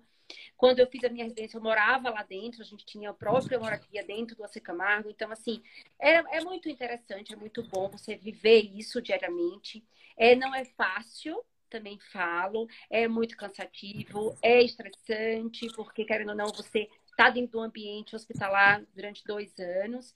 [0.56, 3.60] Quando eu fiz a minha residência, eu morava lá dentro, a gente tinha a própria
[3.60, 5.10] moradia dentro do AC Camargo.
[5.10, 5.62] Então, assim,
[6.00, 9.84] é, é muito interessante, é muito bom você viver isso diariamente.
[10.18, 16.48] É, não é fácil, também falo, é muito cansativo, é estressante, porque, querendo ou não,
[16.48, 20.14] você está dentro do ambiente hospitalar durante dois anos.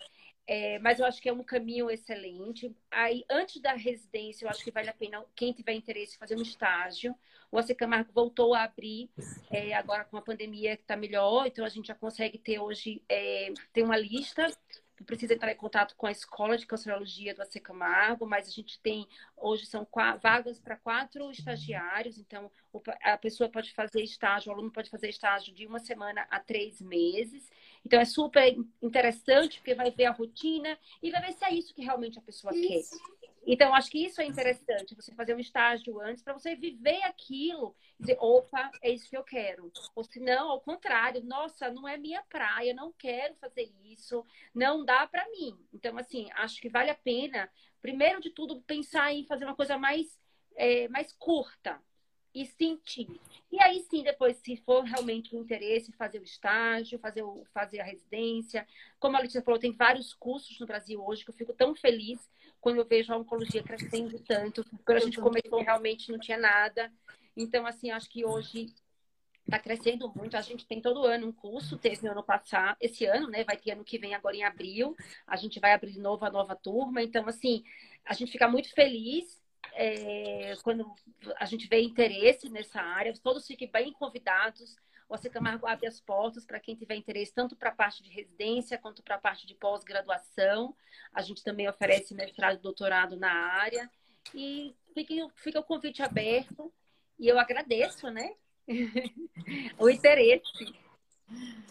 [0.48, 2.76] É, mas eu acho que é um caminho excelente.
[2.90, 6.42] Aí, antes da residência, eu acho que vale a pena, quem tiver interesse, fazer um
[6.42, 7.16] estágio.
[7.52, 9.10] O AC Camargo voltou a abrir
[9.50, 13.04] é, agora com a pandemia que está melhor, então a gente já consegue ter hoje
[13.10, 14.48] é, ter uma lista
[15.04, 18.80] precisa entrar em contato com a escola de cancerologia do AC Camargo, mas a gente
[18.80, 19.88] tem, hoje são
[20.22, 22.52] vagas para quatro estagiários, então
[23.04, 26.82] a pessoa pode fazer estágio, o aluno pode fazer estágio de uma semana a três
[26.82, 27.50] meses.
[27.86, 31.74] Então é super interessante, porque vai ver a rotina e vai ver se é isso
[31.74, 32.98] que realmente a pessoa isso.
[32.98, 33.22] quer.
[33.46, 37.76] Então, acho que isso é interessante, você fazer um estágio antes, para você viver aquilo
[38.00, 39.72] e dizer, opa, é isso que eu quero.
[39.96, 44.24] Ou se não, ao contrário, nossa, não é minha praia, não quero fazer isso,
[44.54, 45.58] não dá para mim.
[45.74, 47.50] Então, assim, acho que vale a pena,
[47.82, 50.20] primeiro de tudo, pensar em fazer uma coisa mais,
[50.56, 51.82] é, mais curta
[52.34, 53.20] e sentir.
[53.52, 57.80] E aí sim, depois, se for realmente um interesse, fazer o estágio, fazer, o, fazer
[57.82, 58.66] a residência.
[59.00, 62.20] Como a Letícia falou, tem vários cursos no Brasil hoje que eu fico tão feliz
[62.60, 64.64] quando eu vejo a oncologia crescendo tanto.
[64.86, 66.92] Quando a gente começou, realmente não tinha nada.
[67.36, 68.74] Então, assim, acho que hoje
[69.44, 70.38] está crescendo muito.
[70.38, 73.44] A gente tem todo ano um curso, teve no ano passado, esse ano, né?
[73.44, 74.96] Vai ter ano que vem, agora em abril.
[75.28, 77.02] A gente vai abrir de novo a nova turma.
[77.02, 77.64] Então, assim,
[78.06, 79.41] a gente fica muito feliz
[79.74, 80.86] é, quando
[81.38, 83.14] a gente vê interesse nessa área.
[83.22, 84.76] Todos fiquem bem convidados
[85.12, 88.10] o AC Camargo abre as portas para quem tiver interesse, tanto para a parte de
[88.10, 90.74] residência quanto para a parte de pós-graduação.
[91.14, 93.92] A gente também oferece mestrado e doutorado na área.
[94.34, 96.72] E fica, fica o convite aberto.
[97.20, 98.36] E eu agradeço, né?
[99.78, 100.74] o interesse.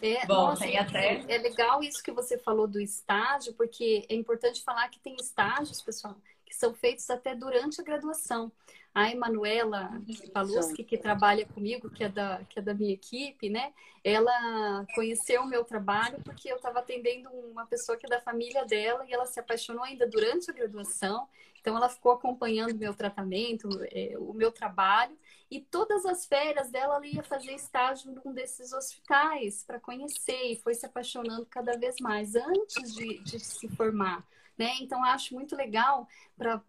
[0.03, 1.25] É, Bom, nossa, tem até...
[1.27, 5.81] é legal isso que você falou do estágio, porque é importante falar que tem estágios,
[5.81, 6.15] pessoal,
[6.51, 8.51] que são feitos até durante a graduação.
[8.93, 9.89] A Emanuela
[10.33, 13.73] Paluski, que trabalha comigo, que é, da, que é da minha equipe, né?
[14.03, 18.65] Ela conheceu o meu trabalho porque eu estava atendendo uma pessoa que é da família
[18.65, 21.25] dela e ela se apaixonou ainda durante a graduação.
[21.61, 25.17] Então, ela ficou acompanhando o meu tratamento, é, o meu trabalho.
[25.49, 30.57] E todas as férias dela, ela ia fazer estágio num desses hospitais para conhecer e
[30.57, 34.27] foi se apaixonando cada vez mais antes de, de se formar
[34.57, 34.71] né?
[34.81, 36.61] Então, acho muito legal para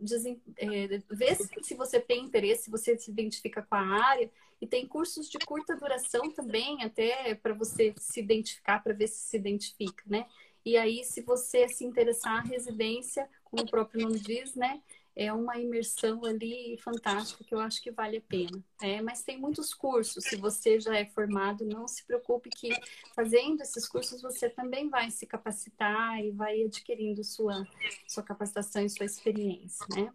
[0.57, 4.31] é, ver se você tem interesse, se você se identifica com a área.
[4.61, 9.19] E tem cursos de curta duração também, até para você se identificar, para ver se
[9.29, 10.25] se identifica, né?
[10.65, 14.81] E aí, se você se interessar, a residência, como o próprio nome diz, né?
[15.15, 18.63] É uma imersão ali fantástica que eu acho que vale a pena.
[18.81, 20.25] É, mas tem muitos cursos.
[20.25, 22.71] Se você já é formado, não se preocupe que
[23.15, 27.67] fazendo esses cursos você também vai se capacitar e vai adquirindo sua,
[28.09, 30.13] sua capacitação e sua experiência, né?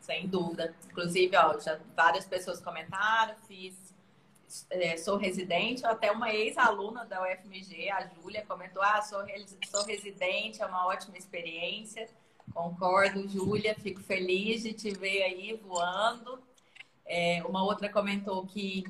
[0.00, 0.74] Sem dúvida.
[0.86, 3.94] Inclusive, ó, já várias pessoas comentaram, fiz,
[4.70, 9.20] é, sou residente, até uma ex-aluna da UFMG, a Júlia, comentou, ah, sou,
[9.70, 12.08] sou residente, é uma ótima experiência.
[12.54, 16.42] Concordo, Júlia, fico feliz de te ver aí voando.
[17.04, 18.84] É, uma outra comentou que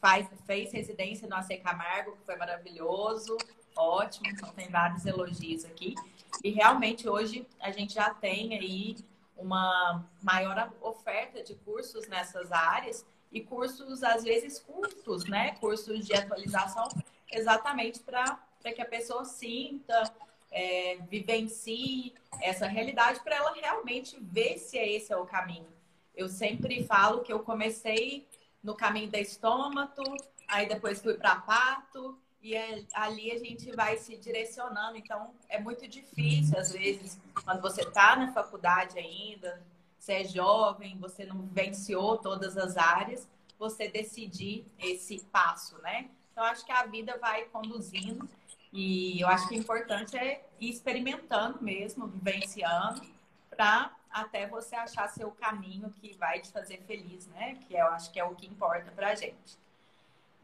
[0.00, 3.36] faz, fez residência no AC Camargo, que foi maravilhoso,
[3.76, 5.94] ótimo, então tem vários elogios aqui.
[6.42, 8.96] E realmente hoje a gente já tem aí
[9.36, 15.52] uma maior oferta de cursos nessas áreas e cursos às vezes curtos, né?
[15.56, 16.88] Cursos de atualização
[17.30, 18.40] exatamente para
[18.74, 20.12] que a pessoa sinta
[20.50, 25.66] é, vivencie essa realidade para ela realmente ver se é esse é o caminho.
[26.14, 28.26] Eu sempre falo que eu comecei
[28.62, 30.02] no caminho da estômago,
[30.48, 34.96] aí depois fui para pato, e é, ali a gente vai se direcionando.
[34.96, 39.62] Então, é muito difícil, às vezes, quando você está na faculdade ainda,
[39.98, 43.28] você é jovem, você não venciou todas as áreas,
[43.58, 46.08] você decidir esse passo, né?
[46.32, 48.28] Então, acho que a vida vai conduzindo
[48.72, 53.02] e eu acho que o importante é ir experimentando mesmo, vivenciando,
[53.50, 57.58] para até você achar seu caminho que vai te fazer feliz, né?
[57.66, 59.58] Que eu acho que é o que importa para a gente.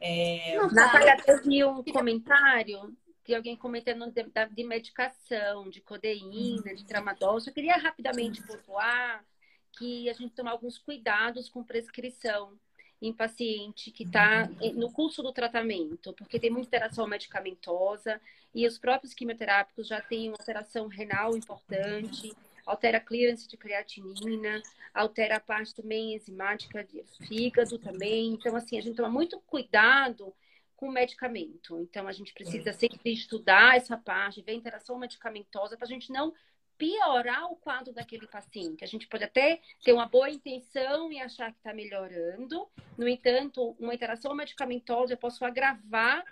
[0.00, 0.56] É...
[0.72, 7.38] Natália, teve um comentário de alguém comentando de, de medicação, de codeína, de tramadol.
[7.38, 9.24] Eu queria rapidamente pontuar
[9.72, 12.58] que a gente toma alguns cuidados com prescrição
[13.00, 18.20] em paciente que está no curso do tratamento, porque tem muita interação medicamentosa
[18.54, 22.34] e os próprios quimioterápicos já têm uma alteração renal importante,
[22.64, 28.32] altera a clearance de creatinina, altera a parte também enzimática de fígado também.
[28.32, 30.34] Então, assim, a gente toma muito cuidado
[30.76, 31.80] com o medicamento.
[31.80, 36.12] Então, a gente precisa sempre estudar essa parte, ver a interação medicamentosa para a gente
[36.12, 36.32] não
[36.76, 38.84] piorar o quadro daquele paciente.
[38.84, 43.76] A gente pode até ter uma boa intenção e achar que está melhorando, no entanto,
[43.78, 46.24] uma interação medicamentosa eu posso agravar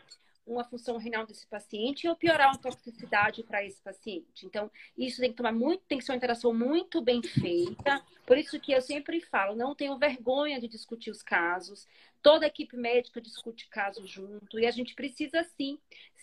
[0.46, 4.44] uma função renal desse paciente ou piorar uma toxicidade para esse paciente.
[4.44, 8.04] Então, isso tem que tomar muito, tem que ser uma interação muito bem feita.
[8.26, 11.86] Por isso que eu sempre falo, não tenho vergonha de discutir os casos.
[12.20, 15.78] Toda a equipe médica discute casos junto e a gente precisa sim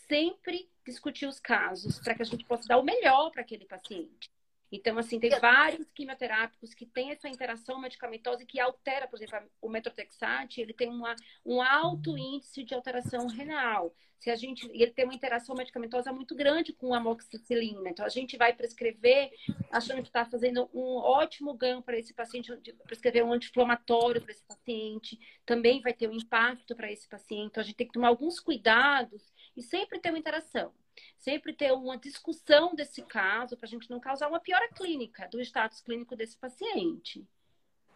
[0.10, 4.30] sempre discutir os casos para que a gente possa dar o melhor para aquele paciente.
[4.72, 9.70] Então, assim, tem vários quimioterápicos que têm essa interação medicamentosa que altera, por exemplo, o
[9.70, 13.95] metrotexate, ele tem uma, um alto índice de alteração renal.
[14.20, 17.89] Se a gente, ele tem uma interação medicamentosa muito grande com a amoxicilina.
[17.89, 19.32] Então, a gente vai prescrever,
[19.72, 22.51] achando que está fazendo um ótimo ganho para esse paciente,
[22.84, 27.47] prescrever um anti-inflamatório para esse paciente, também vai ter um impacto para esse paciente.
[27.47, 30.74] Então, a gente tem que tomar alguns cuidados e sempre ter uma interação
[31.18, 35.39] sempre ter uma discussão desse caso para a gente não causar uma piora clínica do
[35.41, 37.26] status clínico desse paciente.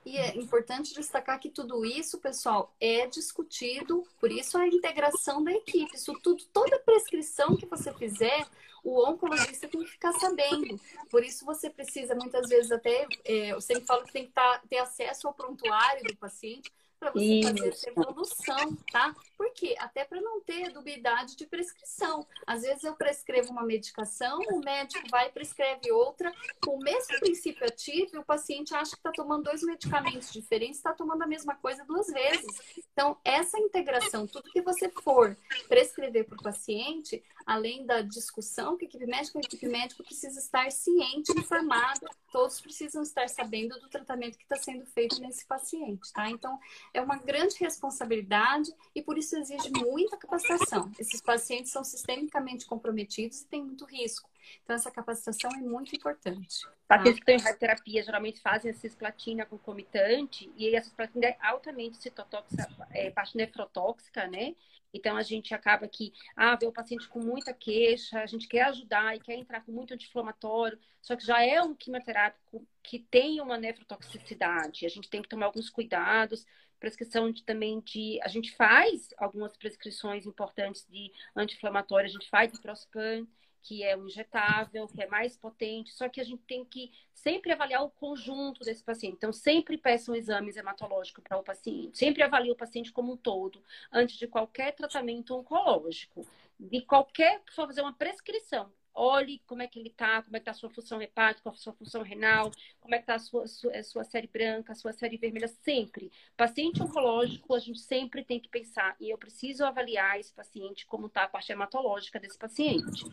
[0.06, 5.54] E é importante destacar que tudo isso, pessoal, é discutido, por isso a integração da
[5.54, 5.96] equipe.
[5.96, 8.46] Isso tudo, toda prescrição que você fizer,
[8.84, 10.78] o oncologista tem que ficar sabendo.
[11.10, 14.62] Por isso você precisa, muitas vezes, até, é, eu sempre falo que tem que tá,
[14.70, 17.50] ter acesso ao prontuário do paciente, para você Isso.
[17.50, 19.16] fazer essa evolução, tá?
[19.44, 19.76] Por quê?
[19.78, 22.26] Até para não ter dubiedade de prescrição.
[22.48, 26.32] Às vezes eu prescrevo uma medicação, o médico vai e prescreve outra,
[26.64, 30.94] com o mesmo princípio ativo, o paciente acha que está tomando dois medicamentos diferentes, está
[30.94, 32.86] tomando a mesma coisa duas vezes.
[32.94, 35.38] Então, essa integração, tudo que você for
[35.68, 40.40] prescrever para o paciente, além da discussão que a equipe médica, a equipe médica precisa
[40.40, 46.12] estar ciente, informada, todos precisam estar sabendo do tratamento que está sendo feito nesse paciente,
[46.14, 46.30] tá?
[46.30, 46.58] Então,
[46.94, 50.92] é uma grande responsabilidade e por isso exige muita capacitação.
[50.98, 54.30] Esses pacientes são sistemicamente comprometidos e têm muito risco.
[54.64, 56.64] Então, essa capacitação é muito importante.
[56.88, 56.98] Tá?
[56.98, 62.02] Pacientes que estão em radioterapia geralmente fazem a cisplatina concomitante e a cisplatina é altamente
[62.02, 64.56] citotóxica, é, parte nefrotóxica, né?
[64.94, 68.64] Então a gente acaba que, ah, vê o paciente com muita queixa, a gente quer
[68.66, 73.42] ajudar e quer entrar com muito anti-inflamatório, só que já é um quimioterápico que tem
[73.42, 74.86] uma nefrotoxicidade.
[74.86, 76.46] A gente tem que tomar alguns cuidados,
[76.84, 78.20] prescrição de, também de.
[78.22, 83.26] A gente faz algumas prescrições importantes de anti-inflamatório, a gente faz de prospan,
[83.62, 87.54] que é um injetável, que é mais potente, só que a gente tem que sempre
[87.54, 89.16] avaliar o conjunto desse paciente.
[89.16, 93.64] Então, sempre peçam exames hematológicos para o paciente, sempre avalie o paciente como um todo,
[93.90, 96.28] antes de qualquer tratamento oncológico.
[96.60, 100.40] De qualquer que for fazer uma prescrição, olhe como é que ele está, como é
[100.40, 103.20] que está a sua função hepática, a sua função renal, como é que está a
[103.20, 106.12] sua, sua, sua série branca, a sua série vermelha, sempre.
[106.38, 111.08] Paciente oncológico, a gente sempre tem que pensar, e eu preciso avaliar esse paciente, como
[111.08, 113.04] está a parte hematológica desse paciente.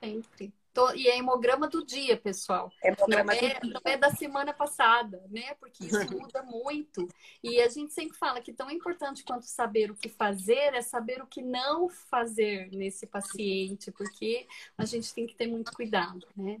[0.00, 0.52] Sempre.
[0.94, 2.72] E é hemograma do dia, pessoal.
[2.82, 5.54] Hemograma não, é, não é da semana passada, né?
[5.54, 7.08] Porque isso muda muito.
[7.42, 11.22] E a gente sempre fala que tão importante quanto saber o que fazer é saber
[11.22, 14.46] o que não fazer nesse paciente, porque
[14.78, 16.60] a gente tem que ter muito cuidado, né?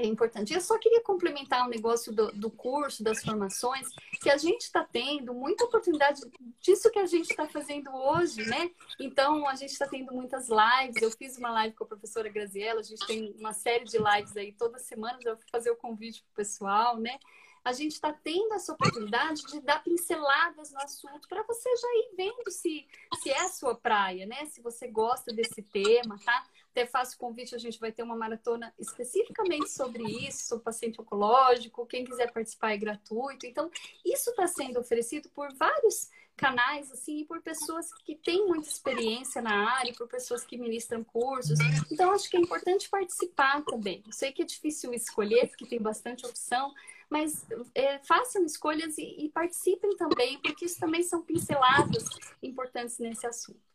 [0.00, 0.54] É importante.
[0.54, 3.88] Eu só queria complementar um negócio do, do curso, das formações,
[4.20, 6.20] que a gente está tendo muita oportunidade
[6.60, 8.70] disso que a gente está fazendo hoje, né?
[8.98, 11.02] Então, a gente está tendo muitas lives.
[11.02, 14.36] Eu fiz uma live com a professora Graziella, a gente tem uma série de lives
[14.36, 17.18] aí toda semana, já vou fazer o convite para o pessoal, né?
[17.64, 22.14] a gente está tendo essa oportunidade de dar pinceladas no assunto para você já ir
[22.16, 22.86] vendo se,
[23.22, 24.46] se é a sua praia, né?
[24.46, 26.44] Se você gosta desse tema, tá?
[26.70, 31.86] Até faço convite, a gente vai ter uma maratona especificamente sobre isso, sobre paciente oncológico.
[31.86, 33.44] Quem quiser participar é gratuito.
[33.44, 33.70] Então,
[34.04, 39.42] isso está sendo oferecido por vários canais, assim, e por pessoas que têm muita experiência
[39.42, 41.58] na área, por pessoas que ministram cursos.
[41.90, 44.02] Então, acho que é importante participar também.
[44.06, 46.72] Eu sei que é difícil escolher, porque tem bastante opção,
[47.10, 47.44] mas
[47.74, 52.04] é, façam escolhas e, e participem também, porque isso também são pinceladas
[52.42, 53.69] importantes nesse assunto.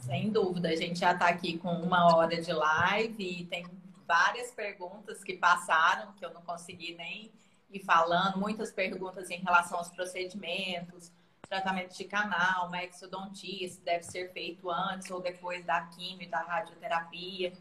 [0.00, 3.66] Sem dúvida, a gente já está aqui com uma hora de live e tem
[4.06, 7.30] várias perguntas que passaram que eu não consegui nem
[7.70, 11.12] ir falando, muitas perguntas em relação aos procedimentos,
[11.48, 17.52] tratamento de canal, uma se deve ser feito antes ou depois da quimio, da radioterapia.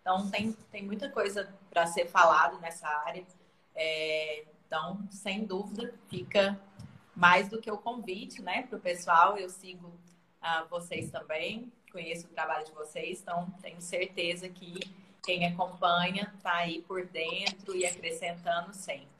[0.00, 3.24] Então, tem, tem muita coisa para ser falado nessa área.
[3.74, 6.58] É, então, sem dúvida, fica
[7.14, 9.36] mais do que o convite, né, para o pessoal.
[9.36, 9.92] Eu sigo
[10.46, 14.80] uh, vocês também, conheço o trabalho de vocês, então tenho certeza que
[15.22, 19.16] quem acompanha está aí por dentro e acrescentando sempre.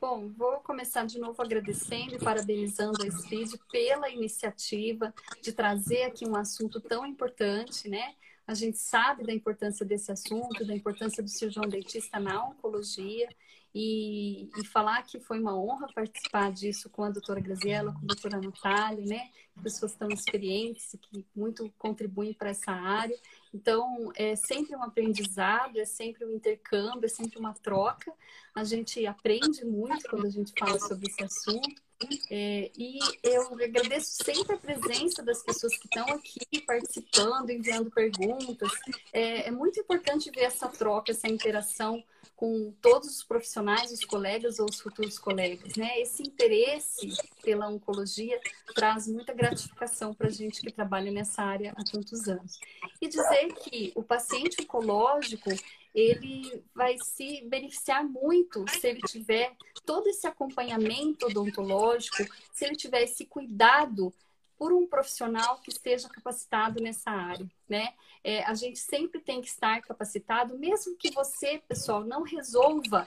[0.00, 6.26] Bom, vou começar de novo agradecendo e parabenizando a Speed pela iniciativa de trazer aqui
[6.26, 8.16] um assunto tão importante, né?
[8.44, 13.28] A gente sabe da importância desse assunto, da importância do cirurgião dentista na oncologia
[13.74, 18.06] e, e, falar que foi uma honra participar disso com a doutora Graziella, com a
[18.06, 19.30] doutora Natália, né?
[19.60, 23.16] Pessoas tão experientes que muito contribuem para essa área.
[23.52, 28.12] Então, é sempre um aprendizado, é sempre um intercâmbio, é sempre uma troca.
[28.54, 31.82] A gente aprende muito quando a gente fala sobre esse assunto.
[32.30, 38.72] É, e eu agradeço sempre a presença das pessoas que estão aqui participando, enviando perguntas.
[39.12, 42.02] É, é, muito importante ver essa troca, essa interação
[42.34, 45.76] com todos os profissionais, os colegas ou os futuros colegas.
[45.76, 46.00] Né?
[46.00, 48.40] Esse interesse pela oncologia
[48.74, 52.58] traz muita gratificação para a gente que trabalha nessa área há tantos anos.
[53.00, 55.50] E dizer que o paciente oncológico
[55.94, 63.02] ele vai se beneficiar muito se ele tiver todo esse acompanhamento odontológico, se ele tiver
[63.02, 64.12] esse cuidado
[64.56, 67.94] por um profissional que esteja capacitado nessa área, né?
[68.22, 73.04] É, a gente sempre tem que estar capacitado, mesmo que você, pessoal, não resolva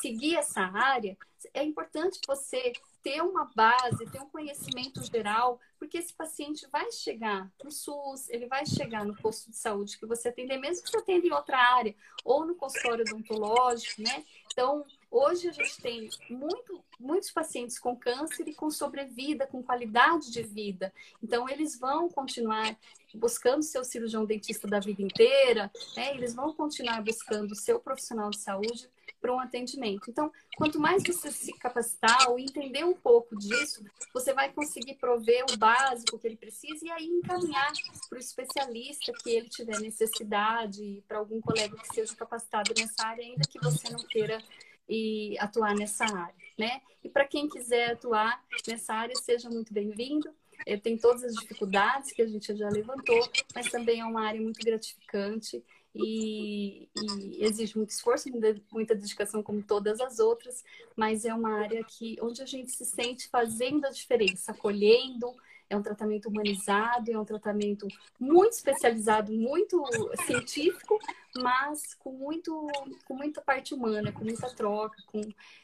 [0.00, 1.16] seguir essa área,
[1.54, 2.72] é importante você
[3.08, 8.46] ter uma base, ter um conhecimento geral, porque esse paciente vai chegar no SUS, ele
[8.46, 11.56] vai chegar no posto de saúde que você atender, mesmo que você atenda em outra
[11.56, 14.26] área, ou no consultório odontológico, né?
[14.52, 20.30] Então, hoje a gente tem muito, muitos pacientes com câncer e com sobrevida, com qualidade
[20.30, 20.92] de vida.
[21.22, 22.76] Então, eles vão continuar
[23.14, 26.14] buscando seu cirurgião dentista da vida inteira, né?
[26.14, 28.90] Eles vão continuar buscando seu profissional de saúde
[29.20, 30.10] para um atendimento.
[30.10, 35.44] Então, quanto mais você se capacitar ou entender um pouco disso, você vai conseguir prover
[35.52, 37.72] o básico que ele precisa e aí encaminhar
[38.08, 43.24] para o especialista que ele tiver necessidade, para algum colega que seja capacitado nessa área,
[43.24, 44.42] ainda que você não queira
[44.88, 46.80] e atuar nessa área, né?
[47.04, 50.28] E para quem quiser atuar nessa área, seja muito bem-vindo.
[50.66, 54.40] É, tem todas as dificuldades que a gente já levantou, mas também é uma área
[54.40, 55.62] muito gratificante
[55.98, 58.28] e, e, exige muito esforço,
[58.70, 60.64] muita dedicação como todas as outras,
[60.96, 65.34] mas é uma área que onde a gente se sente fazendo a diferença, acolhendo,
[65.68, 67.86] é um tratamento humanizado, é um tratamento
[68.18, 69.84] muito especializado, muito
[70.24, 70.98] científico,
[71.36, 72.66] mas com, muito,
[73.04, 75.20] com muita parte humana, com muita troca, com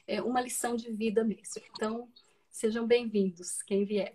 [0.07, 1.63] é, uma lição de vida mesmo.
[1.73, 2.09] Então,
[2.51, 4.15] sejam bem-vindos, quem vier.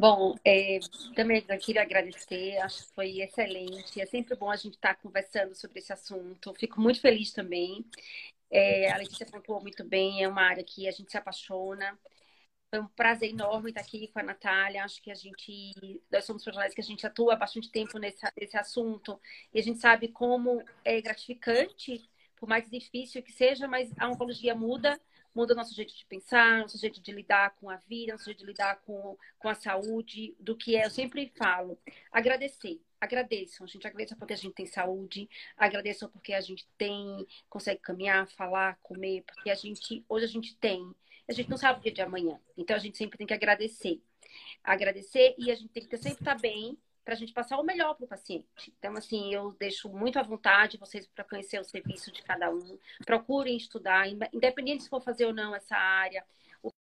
[0.00, 0.78] Bom, é,
[1.14, 4.00] também eu queria agradecer, acho que foi excelente.
[4.00, 6.54] É sempre bom a gente estar conversando sobre esse assunto.
[6.54, 7.84] Fico muito feliz também.
[8.50, 11.98] É, a Letícia pontuou muito bem, é uma área que a gente se apaixona.
[12.70, 14.84] Foi um prazer enorme estar aqui com a Natália.
[14.84, 15.72] Acho que a gente,
[16.10, 19.20] nós somos profissionais que a gente atua há bastante tempo nesse, nesse assunto
[19.52, 22.02] e a gente sabe como é gratificante,
[22.36, 25.00] por mais difícil que seja, mas a oncologia muda,
[25.34, 28.46] muda nosso jeito de pensar, nosso jeito de lidar com a vida, nosso jeito de
[28.46, 31.78] lidar com, com a saúde, do que é, eu sempre falo,
[32.10, 32.80] agradecer.
[33.00, 35.26] Agradeçam, gente agradeça porque a gente tem saúde,
[35.56, 40.54] agradeçam porque a gente tem, consegue caminhar, falar, comer, porque a gente, hoje a gente
[40.56, 40.94] tem
[41.30, 42.40] a gente não sabe o dia de amanhã.
[42.56, 44.02] Então a gente sempre tem que agradecer.
[44.64, 47.94] Agradecer e a gente tem que sempre estar bem para a gente passar o melhor
[47.94, 48.72] para o paciente.
[48.78, 52.78] Então, assim, eu deixo muito à vontade vocês para conhecer o serviço de cada um.
[53.04, 56.24] Procurem estudar, independente se for fazer ou não essa área.
[56.62, 56.76] O que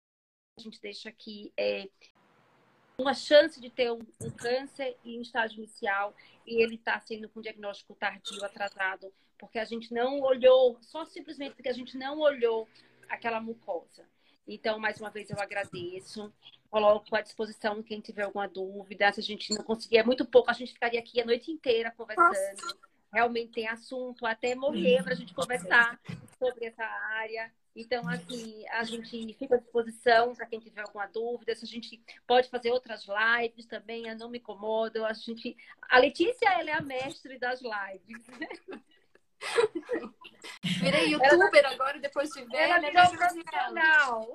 [0.59, 1.87] a gente deixa aqui é
[2.97, 6.15] uma chance de ter um, um câncer em estágio inicial
[6.47, 11.55] e ele está sendo com diagnóstico tardio, atrasado, porque a gente não olhou, só simplesmente
[11.55, 12.67] porque a gente não olhou
[13.09, 14.07] aquela mucosa.
[14.47, 16.31] Então, mais uma vez, eu agradeço.
[16.75, 19.09] Coloco à disposição quem tiver alguma dúvida.
[19.13, 21.89] Se a gente não conseguir, é muito pouco, a gente ficaria aqui a noite inteira
[21.89, 22.27] conversando.
[22.27, 22.77] Nossa.
[23.13, 25.97] Realmente tem assunto até morrer para a gente conversar
[26.37, 27.49] sobre essa área.
[27.73, 31.55] Então, assim, a gente fica à disposição para quem tiver alguma dúvida.
[31.55, 35.05] Se a gente pode fazer outras lives também, eu não me incomodo.
[35.05, 35.55] A, gente...
[35.89, 38.21] a Letícia, ela é a mestre das lives.
[40.81, 42.57] Virei youtuber agora, depois de ver.
[42.57, 44.33] Ela virou profissional.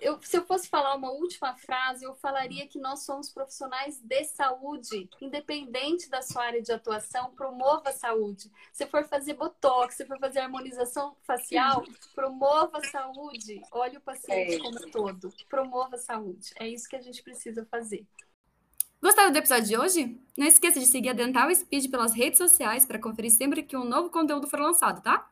[0.00, 4.24] Eu, se eu fosse falar uma última frase, eu falaria que nós somos profissionais de
[4.24, 8.50] saúde, independente da sua área de atuação, promova a saúde.
[8.72, 13.60] Se for fazer botox, se for fazer harmonização facial, promova a saúde.
[13.70, 14.58] Olhe o paciente é.
[14.58, 16.50] como um todo, promova a saúde.
[16.56, 18.06] É isso que a gente precisa fazer.
[19.02, 20.20] Gostaram do episódio de hoje?
[20.36, 23.84] Não esqueça de seguir a Dental Speed pelas redes sociais para conferir sempre que um
[23.84, 25.30] novo conteúdo for lançado, tá?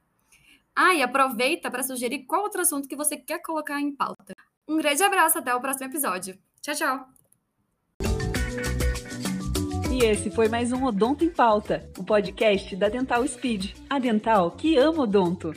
[0.74, 4.34] Ah, e aproveita para sugerir qual outro assunto que você quer colocar em pauta.
[4.68, 6.38] Um grande abraço, até o próximo episódio.
[6.60, 7.08] Tchau, tchau!
[9.90, 14.50] E esse foi mais um Odonto em Pauta, o podcast da Dental Speed, a dental
[14.50, 15.52] que ama odonto.